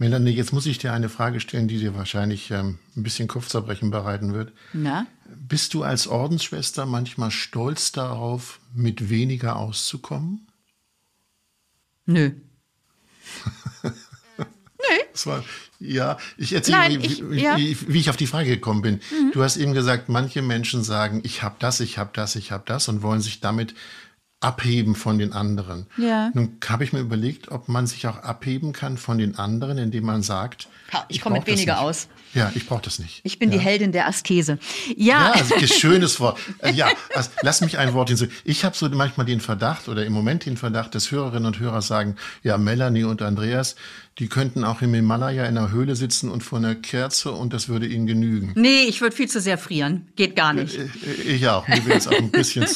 [0.00, 3.90] Melanie, jetzt muss ich dir eine Frage stellen, die dir wahrscheinlich ähm, ein bisschen Kopfzerbrechen
[3.90, 4.50] bereiten wird.
[4.72, 5.06] Na?
[5.26, 10.48] Bist du als Ordensschwester manchmal stolz darauf, mit weniger auszukommen?
[12.06, 12.32] Nö.
[15.12, 15.44] Das war,
[15.78, 17.56] ja, ich erzähle, Nein, wie, ich, wie, ja.
[17.56, 18.94] wie, wie, ich auf die Frage gekommen bin.
[19.10, 19.32] Mhm.
[19.32, 22.64] Du hast eben gesagt, manche Menschen sagen, ich habe das, ich habe das, ich habe
[22.66, 23.74] das und wollen sich damit
[24.40, 25.86] abheben von den anderen.
[25.96, 26.30] Ja.
[26.34, 30.04] Nun habe ich mir überlegt, ob man sich auch abheben kann von den anderen, indem
[30.04, 30.68] man sagt,
[31.08, 32.08] ich, komme mit weniger aus.
[32.34, 33.20] Ja, ich brauche das nicht.
[33.24, 33.58] Ich bin ja.
[33.58, 34.58] die Heldin der Askese.
[34.96, 36.38] Ja, ja also, schönes Wort.
[36.62, 38.26] Äh, ja, also, lass mich ein Wort hinzu.
[38.44, 41.80] Ich habe so manchmal den Verdacht oder im Moment den Verdacht, dass Hörerinnen und Hörer
[41.80, 43.76] sagen, ja, Melanie und Andreas,
[44.18, 47.68] die könnten auch im Himalaya in einer Höhle sitzen und vor einer Kerze und das
[47.68, 48.52] würde ihnen genügen.
[48.54, 50.08] Nee, ich würde viel zu sehr frieren.
[50.16, 50.76] Geht gar nicht.
[50.76, 51.66] Äh, äh, ich auch.
[51.66, 52.66] Mir wäre jetzt auch ein bisschen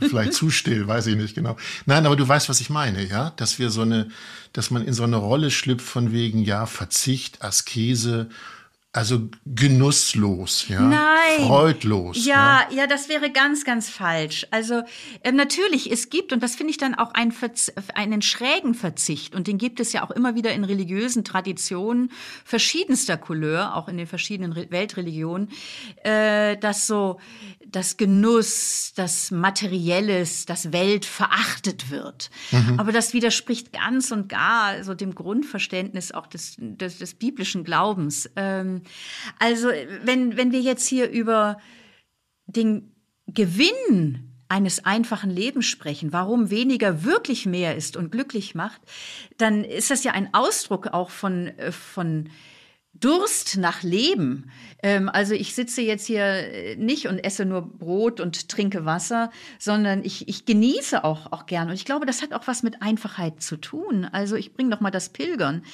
[0.00, 1.56] vielleicht zu still, weiß ich nicht genau.
[1.84, 3.34] Nein, aber du weißt, was ich meine, ja?
[3.36, 4.08] Dass wir so eine,
[4.54, 8.30] dass man in so eine Rolle schlüpft von wegen, ja, Verzicht, Askese
[8.94, 11.48] also genusslos, ja, Nein.
[11.48, 12.24] freudlos.
[12.24, 14.46] Ja, ja, ja, das wäre ganz, ganz falsch.
[14.52, 14.82] Also
[15.24, 19.34] äh, natürlich, es gibt und das finde ich dann auch ein Verz einen schrägen Verzicht
[19.34, 22.12] und den gibt es ja auch immer wieder in religiösen Traditionen
[22.44, 25.50] verschiedenster Couleur, auch in den verschiedenen Re Weltreligionen,
[26.04, 27.18] äh, dass so
[27.74, 32.30] das Genuss, das Materielles, das Welt verachtet wird.
[32.52, 32.78] Mhm.
[32.78, 38.30] Aber das widerspricht ganz und gar so dem Grundverständnis auch des, des, des biblischen Glaubens.
[38.36, 38.82] Ähm,
[39.40, 39.68] also
[40.04, 41.58] wenn, wenn wir jetzt hier über
[42.46, 42.94] den
[43.26, 48.82] Gewinn eines einfachen Lebens sprechen, warum weniger wirklich mehr ist und glücklich macht,
[49.36, 52.28] dann ist das ja ein Ausdruck auch von, äh, von
[53.04, 54.50] Durst nach Leben.
[54.82, 59.30] Ähm, also ich sitze jetzt hier äh, nicht und esse nur Brot und trinke Wasser,
[59.58, 61.68] sondern ich, ich genieße auch, auch gern.
[61.68, 64.06] Und ich glaube, das hat auch was mit Einfachheit zu tun.
[64.10, 65.64] Also ich bringe noch mal das Pilgern.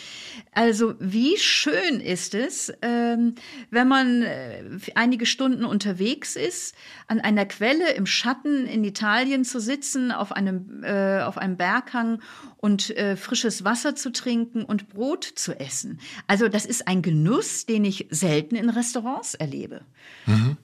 [0.52, 3.34] Also wie schön ist es, ähm,
[3.70, 4.64] wenn man äh,
[4.96, 6.74] einige Stunden unterwegs ist,
[7.06, 12.20] an einer Quelle im Schatten in Italien zu sitzen, auf einem, äh, auf einem Berghang
[12.56, 15.98] und äh, frisches Wasser zu trinken und Brot zu essen.
[16.26, 17.19] Also das ist ein Genuss,
[17.66, 19.82] den ich selten in Restaurants erlebe.
[20.26, 20.56] Mhm.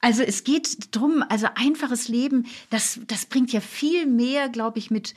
[0.00, 4.90] Also es geht drum, also einfaches Leben, das, das bringt ja viel mehr, glaube ich,
[4.90, 5.14] mit,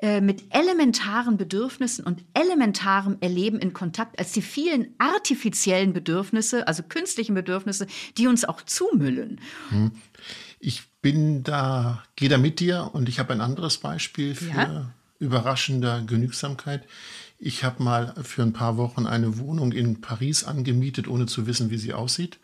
[0.00, 6.82] äh, mit elementaren Bedürfnissen und elementarem Erleben in Kontakt als die vielen artifiziellen Bedürfnisse, also
[6.82, 9.38] künstlichen Bedürfnisse, die uns auch zumüllen.
[9.70, 9.92] Mhm.
[10.60, 14.90] Ich bin da, gehe da mit dir und ich habe ein anderes Beispiel für ja?
[15.18, 16.84] überraschende Genügsamkeit.
[17.44, 21.70] Ich habe mal für ein paar Wochen eine Wohnung in Paris angemietet, ohne zu wissen,
[21.70, 22.38] wie sie aussieht.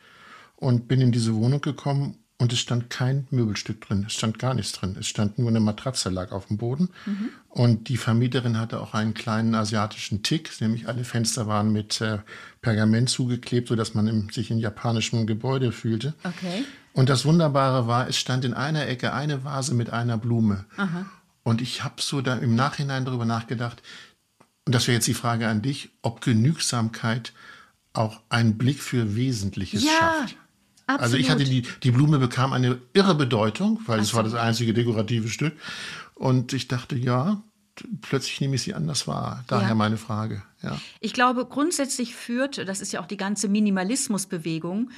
[0.56, 4.02] Und bin in diese Wohnung gekommen und es stand kein Möbelstück drin.
[4.08, 4.96] Es stand gar nichts drin.
[4.98, 6.88] Es stand nur eine Matratze lag auf dem Boden.
[7.06, 7.28] Mhm.
[7.48, 12.18] Und die Vermieterin hatte auch einen kleinen asiatischen Tick, nämlich alle Fenster waren mit äh,
[12.60, 16.14] Pergament zugeklebt, sodass man im, sich in japanischem Gebäude fühlte.
[16.24, 16.64] Okay.
[16.92, 20.64] Und das Wunderbare war, es stand in einer Ecke eine Vase mit einer Blume.
[20.76, 21.06] Aha.
[21.44, 23.80] Und ich habe so da im Nachhinein darüber nachgedacht,
[24.68, 27.32] und das wäre jetzt die Frage an dich, ob Genügsamkeit
[27.94, 30.36] auch einen Blick für Wesentliches ja, schafft.
[30.86, 31.00] Absolut.
[31.00, 34.74] Also ich hatte die, die Blume bekam eine irre Bedeutung, weil es war das einzige
[34.74, 35.54] dekorative Stück.
[36.14, 37.42] Und ich dachte, ja,
[38.02, 39.42] plötzlich nehme ich sie anders wahr.
[39.46, 39.74] Daher ja.
[39.74, 40.42] meine Frage.
[40.62, 40.78] Ja.
[41.00, 44.90] Ich glaube, grundsätzlich führt, das ist ja auch die ganze Minimalismusbewegung,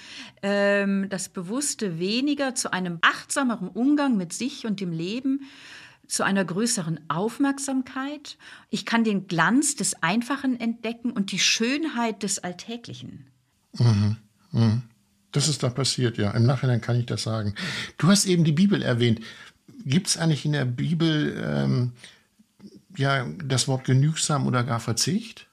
[0.43, 5.43] ähm, das bewusste Weniger zu einem achtsameren Umgang mit sich und dem Leben
[6.11, 8.37] zu einer größeren Aufmerksamkeit.
[8.69, 13.27] Ich kann den Glanz des Einfachen entdecken und die Schönheit des Alltäglichen.
[13.79, 14.17] Mhm.
[14.53, 14.83] Mhm.
[15.33, 16.33] Das ist da passiert, ja.
[16.33, 17.55] Im Nachhinein kann ich das sagen.
[17.99, 19.21] Du hast eben die Bibel erwähnt.
[19.85, 21.93] Gibt es eigentlich in der Bibel ähm,
[22.97, 25.47] ja das Wort genügsam oder gar Verzicht?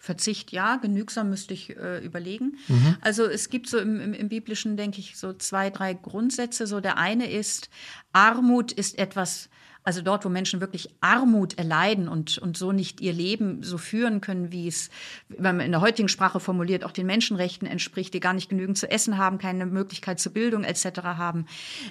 [0.00, 2.58] Verzicht ja, genügsam müsste ich äh, überlegen.
[2.68, 2.96] Mhm.
[3.00, 6.66] Also es gibt so im, im, im, Biblischen, denke ich, so zwei, drei Grundsätze.
[6.66, 7.70] So der eine ist,
[8.12, 9.48] Armut ist etwas,
[9.84, 14.22] also dort, wo Menschen wirklich Armut erleiden und, und so nicht ihr Leben so führen
[14.22, 14.88] können, wie es,
[15.28, 18.78] wenn man in der heutigen Sprache formuliert, auch den Menschenrechten entspricht, die gar nicht genügend
[18.78, 21.02] zu essen haben, keine Möglichkeit zur Bildung etc.
[21.02, 21.44] haben.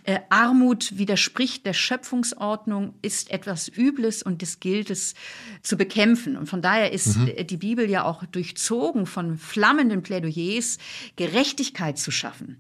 [0.06, 5.13] Äh, Armut widerspricht der Schöpfungsordnung, ist etwas Übles und das gilt es
[5.62, 6.36] zu bekämpfen.
[6.36, 7.45] Und von daher ist mhm.
[7.45, 10.79] die Bibel ja auch durchzogen von flammenden Plädoyers,
[11.15, 12.58] Gerechtigkeit zu schaffen.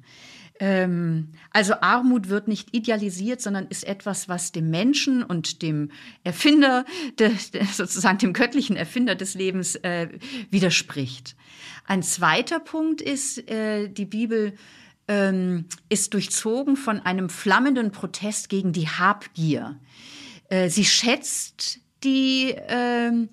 [0.65, 5.91] Ähm, also Armut wird nicht idealisiert, sondern ist etwas, was dem Menschen und dem
[6.23, 6.85] Erfinder,
[7.19, 10.07] de, de, sozusagen dem göttlichen Erfinder des Lebens äh,
[10.51, 11.35] widerspricht.
[11.85, 14.53] Ein zweiter Punkt ist, äh, die Bibel
[15.09, 19.77] ähm, ist durchzogen von einem flammenden Protest gegen die Habgier.
[20.47, 23.27] Äh, sie schätzt die ähm,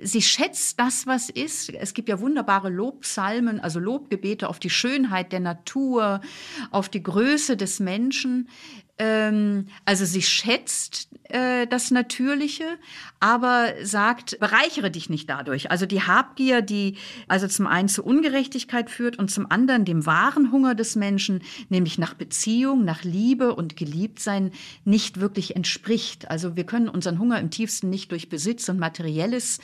[0.00, 1.70] sie schätzt das, was ist.
[1.70, 6.20] Es gibt ja wunderbare Lobpsalmen, also Lobgebete auf die Schönheit der Natur,
[6.70, 8.48] auf die Größe des Menschen.
[8.98, 12.64] Ähm, also sie schätzt äh, das Natürliche,
[13.20, 15.70] aber sagt, bereichere dich nicht dadurch.
[15.70, 16.96] Also die Habgier, die
[17.28, 21.98] also zum einen zu Ungerechtigkeit führt und zum anderen dem wahren Hunger des Menschen, nämlich
[21.98, 24.52] nach Beziehung, nach Liebe und Geliebtsein,
[24.84, 26.28] nicht wirklich entspricht.
[26.30, 29.60] Also wir können unseren Hunger im tiefsten nicht durch Besitz und Materielles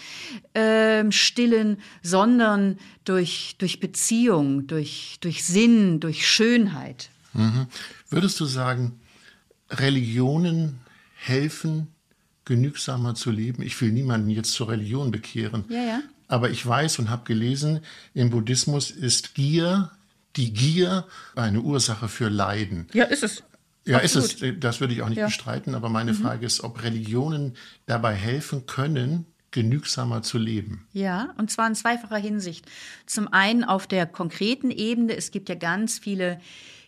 [0.53, 7.11] äh, stillen, sondern durch, durch Beziehung, durch, durch Sinn, durch Schönheit.
[7.33, 7.67] Mhm.
[8.11, 9.01] Würdest du sagen,
[9.81, 10.81] Religionen
[11.15, 11.89] helfen,
[12.45, 13.63] genügsamer zu leben.
[13.63, 15.65] Ich will niemanden jetzt zur Religion bekehren.
[15.69, 16.01] Ja, ja.
[16.29, 17.81] Aber ich weiß und habe gelesen,
[18.13, 19.91] im Buddhismus ist Gier,
[20.37, 21.07] die Gier,
[21.37, 22.89] eine Ursache für Leiden.
[22.93, 23.43] Ja, ist es.
[23.87, 24.33] Ja, Absolut.
[24.33, 24.55] ist es.
[24.61, 25.27] Das würde ich auch nicht ja.
[25.27, 25.75] bestreiten.
[25.75, 26.17] Aber meine mhm.
[26.17, 27.55] Frage ist, ob Religionen
[27.87, 30.87] dabei helfen können, genügsamer zu leben.
[30.93, 32.67] Ja, und zwar in zweifacher Hinsicht.
[33.07, 35.17] Zum einen auf der konkreten Ebene.
[35.17, 36.41] Es gibt ja ganz viele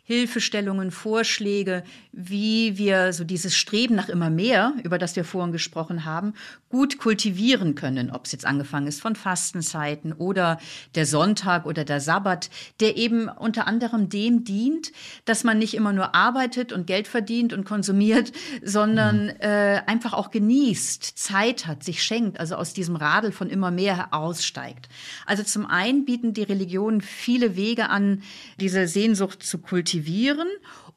[0.09, 6.05] Hilfestellungen, Vorschläge, wie wir so dieses Streben nach immer mehr, über das wir vorhin gesprochen
[6.05, 6.35] haben,
[6.69, 10.61] gut kultivieren können, ob es jetzt angefangen ist von Fastenzeiten oder
[10.95, 14.93] der Sonntag oder der Sabbat, der eben unter anderem dem dient,
[15.25, 18.31] dass man nicht immer nur arbeitet und Geld verdient und konsumiert,
[18.63, 19.41] sondern mhm.
[19.41, 24.15] äh, einfach auch genießt, Zeit hat, sich schenkt, also aus diesem Radel von immer mehr
[24.15, 24.89] aussteigt.
[25.27, 28.23] Also zum einen bieten die Religionen viele Wege an,
[28.61, 30.49] diese Sehnsucht zu kultivieren kultivieren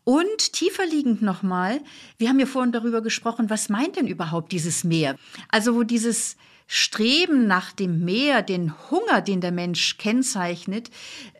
[0.04, 1.82] Und tiefer liegend nochmal,
[2.18, 5.16] wir haben ja vorhin darüber gesprochen, was meint denn überhaupt dieses Meer?
[5.50, 6.36] Also wo dieses
[6.66, 10.90] Streben nach dem Meer, den Hunger, den der Mensch kennzeichnet,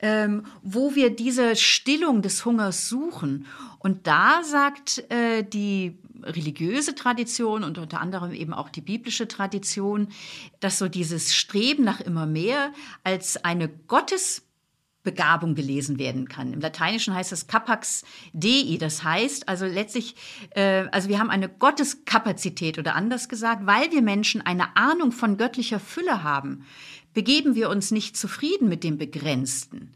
[0.02, 3.46] ähm, wo wir diese Stillung des Hungers suchen.
[3.80, 10.10] Und da sagt äh, die religiöse Tradition und unter anderem eben auch die biblische Tradition,
[10.60, 12.72] dass so dieses Streben nach immer mehr
[13.04, 14.49] als eine Gottes
[15.10, 16.54] Begabung gelesen werden kann.
[16.54, 20.16] Im Lateinischen heißt es capax dei, das heißt also letztlich,
[20.52, 25.38] äh, also wir haben eine Gotteskapazität oder anders gesagt, weil wir Menschen eine Ahnung von
[25.38, 26.64] göttlicher Fülle haben,
[27.16, 29.94] begeben wir uns nicht zufrieden mit dem Begrenzten.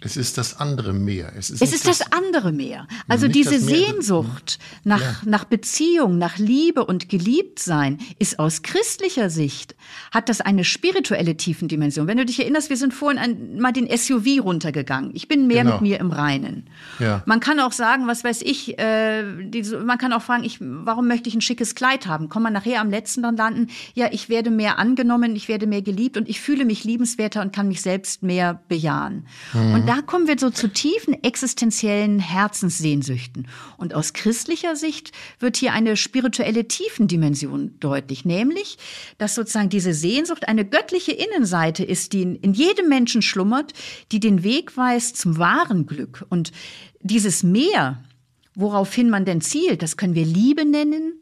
[0.00, 1.32] Es ist das andere Meer.
[1.36, 2.86] Es ist, es ist das, das, andere Meer.
[3.08, 5.16] Also diese Sehnsucht nach, ja.
[5.24, 9.74] nach Beziehung, nach Liebe und Geliebtsein ist aus christlicher Sicht,
[10.12, 12.06] hat das eine spirituelle Tiefendimension.
[12.06, 15.10] Wenn du dich erinnerst, wir sind vorhin ein, mal den SUV runtergegangen.
[15.14, 15.74] Ich bin mehr genau.
[15.74, 16.70] mit mir im Reinen.
[17.00, 17.22] Ja.
[17.26, 21.08] Man kann auch sagen, was weiß ich, äh, die, man kann auch fragen, ich, warum
[21.08, 22.28] möchte ich ein schickes Kleid haben?
[22.28, 23.66] Kommt man nachher am letzten dann landen?
[23.94, 27.52] Ja, ich werde mehr angenommen, ich werde mehr geliebt und ich fühle mich liebenswerter und
[27.52, 29.26] kann mich selbst mehr bejahen.
[29.52, 29.87] Mhm.
[29.88, 33.48] Da kommen wir so zu tiefen existenziellen Herzenssehnsüchten.
[33.78, 38.76] Und aus christlicher Sicht wird hier eine spirituelle Tiefendimension deutlich, nämlich,
[39.16, 43.72] dass sozusagen diese Sehnsucht eine göttliche Innenseite ist, die in jedem Menschen schlummert,
[44.12, 46.26] die den Weg weist zum wahren Glück.
[46.28, 46.52] Und
[47.00, 48.04] dieses Meer,
[48.54, 51.14] woraufhin man denn zielt, das können wir Liebe nennen,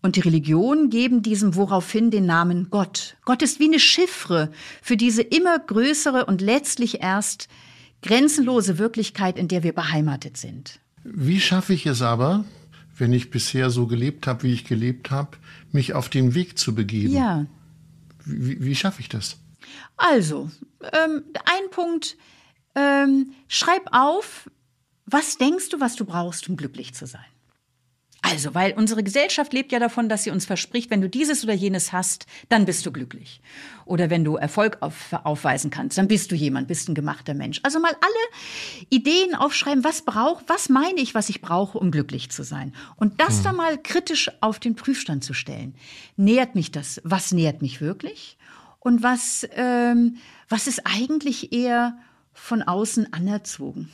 [0.00, 3.16] und die Religionen geben diesem woraufhin den Namen Gott.
[3.24, 7.48] Gott ist wie eine Chiffre für diese immer größere und letztlich erst
[8.02, 10.80] grenzenlose Wirklichkeit, in der wir beheimatet sind.
[11.04, 12.44] Wie schaffe ich es aber,
[12.96, 15.36] wenn ich bisher so gelebt habe, wie ich gelebt habe,
[15.72, 17.14] mich auf den Weg zu begeben?
[17.14, 17.46] Ja.
[18.24, 19.38] Wie, wie schaffe ich das?
[19.96, 20.50] Also,
[20.92, 22.16] ähm, ein Punkt,
[22.74, 24.50] ähm, schreib auf,
[25.06, 27.24] was denkst du, was du brauchst, um glücklich zu sein?
[28.20, 31.52] Also, weil unsere Gesellschaft lebt ja davon, dass sie uns verspricht, wenn du dieses oder
[31.52, 33.40] jenes hast, dann bist du glücklich.
[33.84, 37.60] Oder wenn du Erfolg auf, aufweisen kannst, dann bist du jemand, bist ein gemachter Mensch.
[37.62, 42.30] Also mal alle Ideen aufschreiben, was braucht, was meine ich, was ich brauche, um glücklich
[42.30, 42.74] zu sein.
[42.96, 43.44] Und das hm.
[43.44, 45.74] dann mal kritisch auf den Prüfstand zu stellen.
[46.16, 47.00] Nährt mich das?
[47.04, 48.36] Was nährt mich wirklich?
[48.80, 50.16] Und was, ähm,
[50.48, 51.98] was ist eigentlich eher
[52.32, 53.90] von außen anerzogen?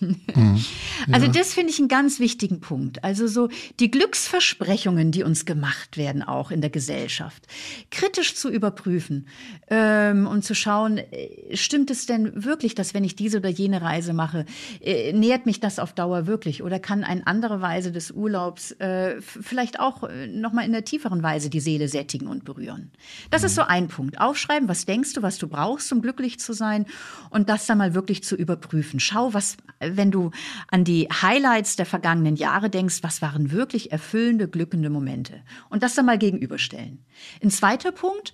[0.00, 0.64] Mhm.
[1.12, 3.04] Also das finde ich einen ganz wichtigen Punkt.
[3.04, 7.46] Also so die Glücksversprechungen, die uns gemacht werden, auch in der Gesellschaft,
[7.90, 9.28] kritisch zu überprüfen
[9.68, 13.82] ähm, und zu schauen, äh, stimmt es denn wirklich, dass wenn ich diese oder jene
[13.82, 14.46] Reise mache,
[14.80, 19.20] äh, nährt mich das auf Dauer wirklich oder kann eine andere Weise des Urlaubs äh,
[19.20, 22.90] vielleicht auch äh, noch mal in der tieferen Weise die Seele sättigen und berühren.
[23.30, 23.46] Das mhm.
[23.46, 24.20] ist so ein Punkt.
[24.20, 26.86] Aufschreiben, was denkst du, was du brauchst, um glücklich zu sein
[27.30, 28.98] und das dann mal wirklich zu überprüfen.
[28.98, 29.56] Schau, was
[29.94, 30.30] wenn du
[30.68, 35.42] an die Highlights der vergangenen Jahre denkst, was waren wirklich erfüllende, glückende Momente?
[35.68, 37.04] Und das dann mal gegenüberstellen.
[37.42, 38.32] Ein zweiter Punkt,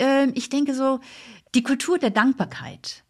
[0.00, 1.00] äh, ich denke so,
[1.54, 3.04] die Kultur der Dankbarkeit.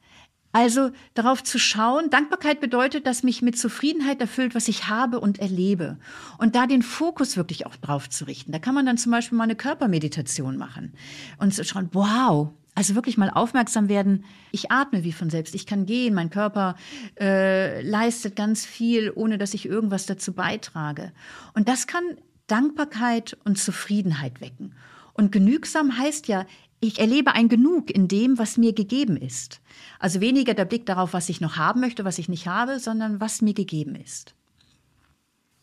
[0.52, 5.38] Also darauf zu schauen, Dankbarkeit bedeutet, dass mich mit Zufriedenheit erfüllt, was ich habe und
[5.38, 5.98] erlebe.
[6.38, 8.52] Und da den Fokus wirklich auch drauf zu richten.
[8.52, 10.94] Da kann man dann zum Beispiel mal eine Körpermeditation machen
[11.38, 15.66] und zu schauen, wow, also wirklich mal aufmerksam werden, ich atme wie von selbst, ich
[15.66, 16.76] kann gehen, mein Körper
[17.18, 21.10] äh, leistet ganz viel, ohne dass ich irgendwas dazu beitrage.
[21.54, 22.04] Und das kann
[22.46, 24.76] Dankbarkeit und Zufriedenheit wecken.
[25.12, 26.46] Und genügsam heißt ja,
[26.78, 29.60] ich erlebe ein Genug in dem, was mir gegeben ist.
[29.98, 33.20] Also weniger der Blick darauf, was ich noch haben möchte, was ich nicht habe, sondern
[33.20, 34.36] was mir gegeben ist.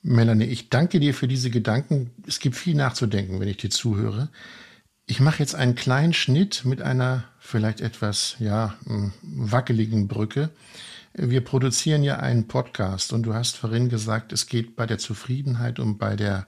[0.01, 2.11] Melanie, ich danke dir für diese Gedanken.
[2.27, 4.27] Es gibt viel nachzudenken, wenn ich dir zuhöre.
[5.07, 8.73] Ich mache jetzt einen kleinen Schnitt mit einer vielleicht etwas ja,
[9.21, 10.49] wackeligen Brücke.
[11.13, 15.79] Wir produzieren ja einen Podcast und du hast vorhin gesagt, es geht bei der Zufriedenheit
[15.79, 16.47] und bei der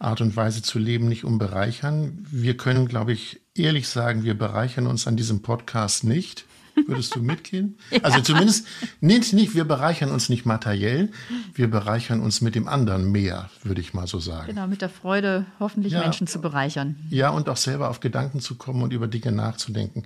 [0.00, 2.26] Art und Weise zu leben nicht um bereichern.
[2.28, 6.44] Wir können, glaube ich, ehrlich sagen, wir bereichern uns an diesem Podcast nicht.
[6.86, 7.76] Würdest du mitgehen?
[7.90, 8.00] ja.
[8.02, 8.66] Also zumindest
[9.00, 11.10] nicht, nicht, wir bereichern uns nicht materiell,
[11.54, 14.46] wir bereichern uns mit dem anderen mehr, würde ich mal so sagen.
[14.46, 16.96] Genau, mit der Freude, hoffentlich ja, Menschen zu bereichern.
[17.10, 20.04] Ja, und auch selber auf Gedanken zu kommen und über Dinge nachzudenken.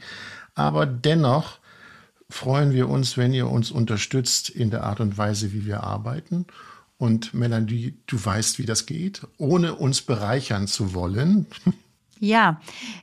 [0.54, 1.58] Aber dennoch
[2.28, 6.46] freuen wir uns, wenn ihr uns unterstützt in der Art und Weise, wie wir arbeiten.
[6.98, 11.46] Und Melanie, du weißt, wie das geht, ohne uns bereichern zu wollen.
[12.18, 12.60] Ja,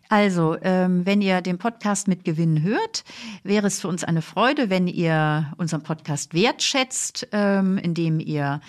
[0.10, 3.04] also ähm, wenn ihr den Podcast mit Gewinn hört,
[3.44, 8.62] wäre es für uns eine Freude, wenn ihr unseren Podcast wertschätzt, ähm, indem ihr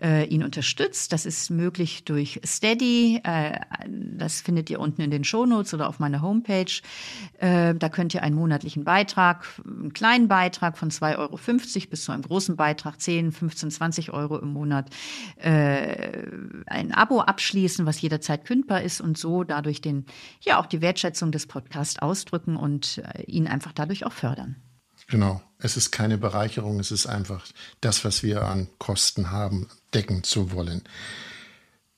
[0.00, 1.12] äh, ihn unterstützt.
[1.12, 3.20] Das ist möglich durch Steady.
[3.24, 3.58] Äh,
[3.88, 6.80] das findet ihr unten in den Shownotes oder auf meiner Homepage.
[7.38, 12.12] Äh, da könnt ihr einen monatlichen Beitrag, einen kleinen Beitrag von 2,50 Euro bis zu
[12.12, 14.90] einem großen Beitrag, 10, 15, 20 Euro im Monat,
[15.36, 16.22] äh,
[16.66, 19.87] ein Abo abschließen, was jederzeit kündbar ist und so dadurch den,
[20.40, 24.56] ja, auch die Wertschätzung des Podcasts ausdrücken und äh, ihn einfach dadurch auch fördern.
[25.08, 25.42] Genau.
[25.58, 27.44] Es ist keine Bereicherung, es ist einfach
[27.80, 30.82] das, was wir an Kosten haben, decken zu wollen.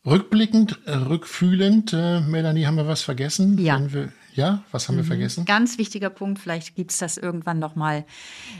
[0.07, 3.59] Rückblickend, äh, rückfühlend, äh, Melanie, haben wir was vergessen?
[3.59, 3.80] Ja.
[3.93, 5.00] Wir, ja, was haben mhm.
[5.00, 5.44] wir vergessen?
[5.44, 8.04] Ganz wichtiger Punkt, vielleicht gibt es das irgendwann noch mal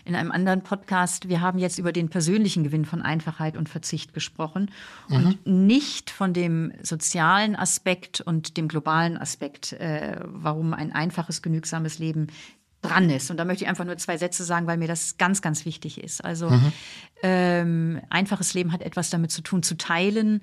[0.05, 1.29] in einem anderen Podcast.
[1.29, 4.71] Wir haben jetzt über den persönlichen Gewinn von Einfachheit und Verzicht gesprochen
[5.09, 5.17] mhm.
[5.17, 11.99] und nicht von dem sozialen Aspekt und dem globalen Aspekt, äh, warum ein einfaches, genügsames
[11.99, 12.29] Leben
[12.83, 13.31] dran ist.
[13.31, 16.03] Und da möchte ich einfach nur zwei Sätze sagen, weil mir das ganz, ganz wichtig
[16.03, 16.25] ist.
[16.25, 16.73] Also mhm.
[17.23, 20.43] Ähm, einfaches Leben hat etwas damit zu tun, zu teilen,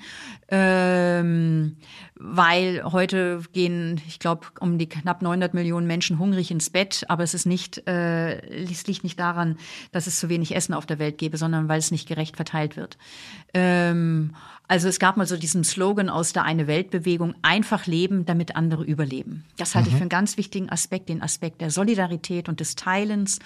[0.49, 1.78] ähm,
[2.15, 7.23] weil heute gehen, ich glaube, um die knapp 900 Millionen Menschen hungrig ins Bett, aber
[7.23, 9.57] es ist nicht, äh, es liegt nicht daran,
[9.91, 12.78] dass es zu wenig Essen auf der Welt gäbe, sondern weil es nicht gerecht verteilt
[12.78, 12.97] wird.
[13.53, 14.36] Ähm,
[14.67, 18.84] also es gab mal so diesen Slogan aus der Eine Weltbewegung, einfach leben, damit andere
[18.84, 19.45] überleben.
[19.57, 19.93] Das halte mhm.
[19.93, 23.39] ich für einen ganz wichtigen Aspekt, den Aspekt der Solidarität und des Teilens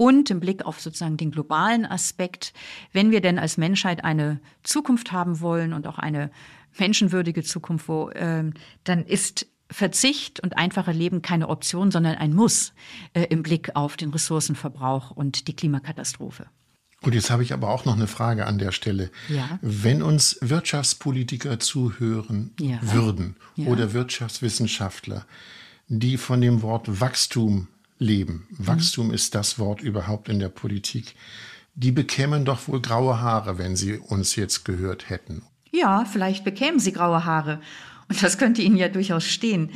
[0.00, 2.54] und im Blick auf sozusagen den globalen Aspekt,
[2.90, 6.30] wenn wir denn als Menschheit eine Zukunft haben wollen und auch eine
[6.78, 8.50] menschenwürdige Zukunft, wo, äh,
[8.84, 12.72] dann ist Verzicht und einfache Leben keine Option, sondern ein Muss
[13.12, 16.46] äh, im Blick auf den Ressourcenverbrauch und die Klimakatastrophe.
[17.02, 19.10] Und jetzt habe ich aber auch noch eine Frage an der Stelle.
[19.28, 19.58] Ja.
[19.60, 22.78] Wenn uns Wirtschaftspolitiker zuhören ja.
[22.80, 23.66] würden ja.
[23.66, 25.26] oder Wirtschaftswissenschaftler,
[25.88, 27.68] die von dem Wort Wachstum
[28.00, 28.66] leben, mhm.
[28.66, 31.14] Wachstum ist das Wort überhaupt in der Politik,
[31.74, 35.42] die bekämen doch wohl graue Haare, wenn sie uns jetzt gehört hätten.
[35.70, 37.60] Ja, vielleicht bekämen sie graue Haare.
[38.08, 39.70] Und das könnte ihnen ja durchaus stehen.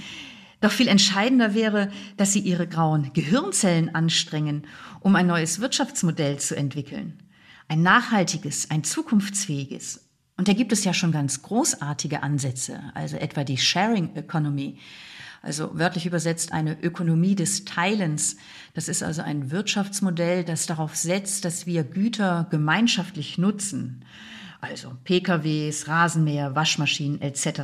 [0.61, 4.67] Doch viel entscheidender wäre, dass sie ihre grauen Gehirnzellen anstrengen,
[5.01, 7.23] um ein neues Wirtschaftsmodell zu entwickeln.
[7.69, 10.09] Ein nachhaltiges, ein zukunftsfähiges.
[10.37, 14.79] Und da gibt es ja schon ganz großartige Ansätze, also etwa die Sharing Economy,
[15.45, 18.37] also wörtlich übersetzt eine Ökonomie des Teilens.
[18.73, 24.05] Das ist also ein Wirtschaftsmodell, das darauf setzt, dass wir Güter gemeinschaftlich nutzen,
[24.61, 27.61] also PKWs, Rasenmäher, Waschmaschinen etc.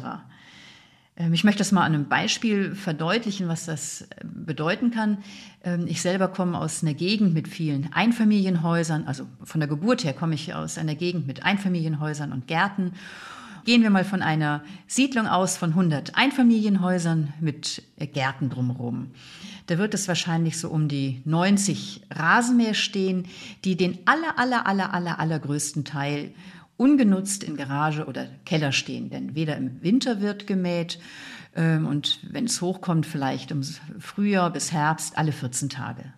[1.16, 5.18] Ähm, ich möchte das mal an einem Beispiel verdeutlichen, was das äh, bedeuten kann.
[5.64, 10.12] Ähm, ich selber komme aus einer Gegend mit vielen Einfamilienhäusern, also von der Geburt her
[10.12, 12.92] komme ich aus einer Gegend mit Einfamilienhäusern und Gärten.
[13.64, 19.10] Gehen wir mal von einer Siedlung aus von 100 Einfamilienhäusern mit Gärten drumherum.
[19.66, 23.26] Da wird es wahrscheinlich so um die 90 Rasenmäher stehen,
[23.64, 26.32] die den aller, aller, aller, aller, allergrößten Teil
[26.76, 29.10] ungenutzt in Garage oder Keller stehen.
[29.10, 30.98] Denn weder im Winter wird gemäht
[31.54, 33.62] ähm, und wenn es hochkommt, vielleicht im
[33.98, 36.12] Frühjahr bis Herbst alle 14 Tage.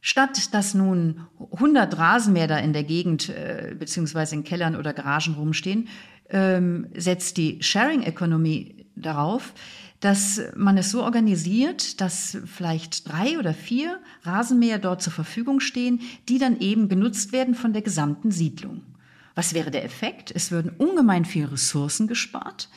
[0.00, 5.88] Statt dass nun 100 Rasenmäher in der Gegend äh, beziehungsweise in Kellern oder Garagen rumstehen,
[6.30, 9.54] ähm, setzt die Sharing Economy darauf,
[10.00, 16.00] dass man es so organisiert, dass vielleicht drei oder vier Rasenmäher dort zur Verfügung stehen,
[16.28, 18.82] die dann eben genutzt werden von der gesamten Siedlung.
[19.38, 20.32] Was wäre der Effekt?
[20.34, 22.68] Es würden ungemein viel Ressourcen gespart,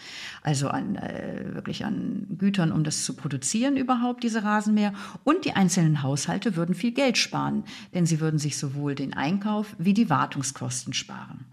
[0.43, 4.93] also an, äh, wirklich an Gütern, um das zu produzieren überhaupt, diese Rasenmäher.
[5.23, 7.63] Und die einzelnen Haushalte würden viel Geld sparen,
[7.95, 11.45] denn sie würden sich sowohl den Einkauf wie die Wartungskosten sparen.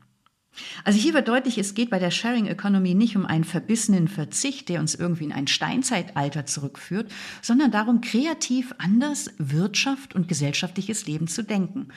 [0.85, 4.69] Also hier wird deutlich, es geht bei der Sharing Economy nicht um einen verbissenen Verzicht,
[4.69, 7.11] der uns irgendwie in ein Steinzeitalter zurückführt,
[7.43, 11.89] sondern darum, kreativ anders Wirtschaft und gesellschaftliches Leben zu denken.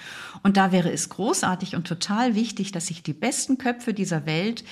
[0.43, 4.63] Und da wäre es großartig und total wichtig, dass sich die besten Köpfe dieser Welt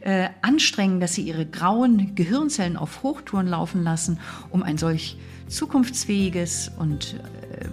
[0.00, 4.18] äh, anstrengen, dass sie ihre grauen Gehirnzellen auf Hochtouren laufen lassen,
[4.50, 5.16] um ein solch
[5.48, 7.66] zukunftsfähiges und äh,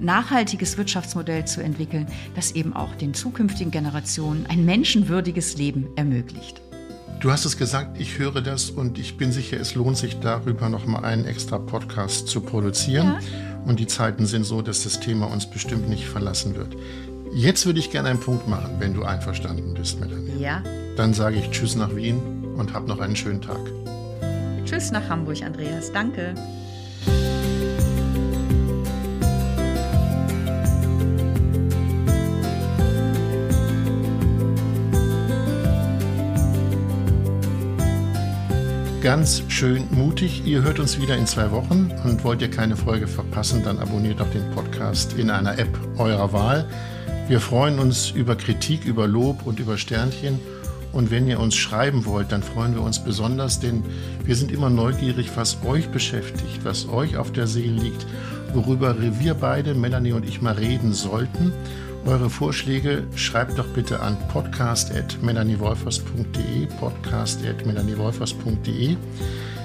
[0.00, 6.60] nachhaltiges Wirtschaftsmodell zu entwickeln, das eben auch den zukünftigen Generationen ein menschenwürdiges Leben ermöglicht.
[7.20, 10.68] Du hast es gesagt, ich höre das und ich bin sicher, es lohnt sich darüber
[10.68, 13.06] noch mal einen extra Podcast zu produzieren.
[13.06, 13.18] Ja.
[13.64, 16.76] Und die Zeiten sind so, dass das Thema uns bestimmt nicht verlassen wird.
[17.32, 20.38] Jetzt würde ich gerne einen Punkt machen, wenn du einverstanden bist, Melanie.
[20.38, 20.62] Ja.
[20.96, 22.20] Dann sage ich Tschüss nach Wien
[22.56, 23.60] und hab noch einen schönen Tag.
[24.64, 25.92] Tschüss nach Hamburg, Andreas.
[25.92, 26.34] Danke.
[39.06, 40.44] Ganz schön mutig.
[40.44, 44.18] Ihr hört uns wieder in zwei Wochen und wollt ihr keine Folge verpassen, dann abonniert
[44.18, 46.68] doch den Podcast in einer App eurer Wahl.
[47.28, 50.40] Wir freuen uns über Kritik, über Lob und über Sternchen.
[50.90, 53.84] Und wenn ihr uns schreiben wollt, dann freuen wir uns besonders, denn
[54.24, 58.04] wir sind immer neugierig, was euch beschäftigt, was euch auf der Seele liegt,
[58.54, 61.52] worüber wir beide, Melanie und ich, mal reden sollten.
[62.06, 68.96] Eure Vorschläge schreibt doch bitte an podcast.melaniewolfers.de, podcast.melaniewolfers.de.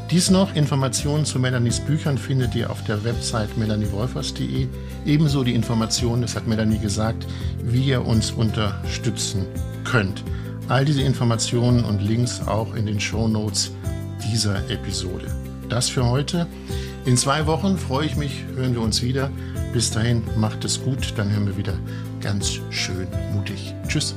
[0.10, 4.68] Dies noch, Informationen zu Melanies Büchern findet ihr auf der Website melaniewolfers.de.
[5.06, 7.28] Ebenso die Informationen, das hat Melanie gesagt,
[7.64, 9.46] wie ihr uns unterstützen
[9.84, 10.24] könnt.
[10.68, 13.72] All diese Informationen und Links auch in den Show Notes
[14.32, 15.28] dieser Episode.
[15.70, 16.48] Das für heute.
[17.06, 19.30] In zwei Wochen freue ich mich, hören wir uns wieder.
[19.74, 21.76] Bis dahin, macht es gut, dann hören wir wieder
[22.22, 23.74] ganz schön mutig.
[23.88, 24.16] Tschüss.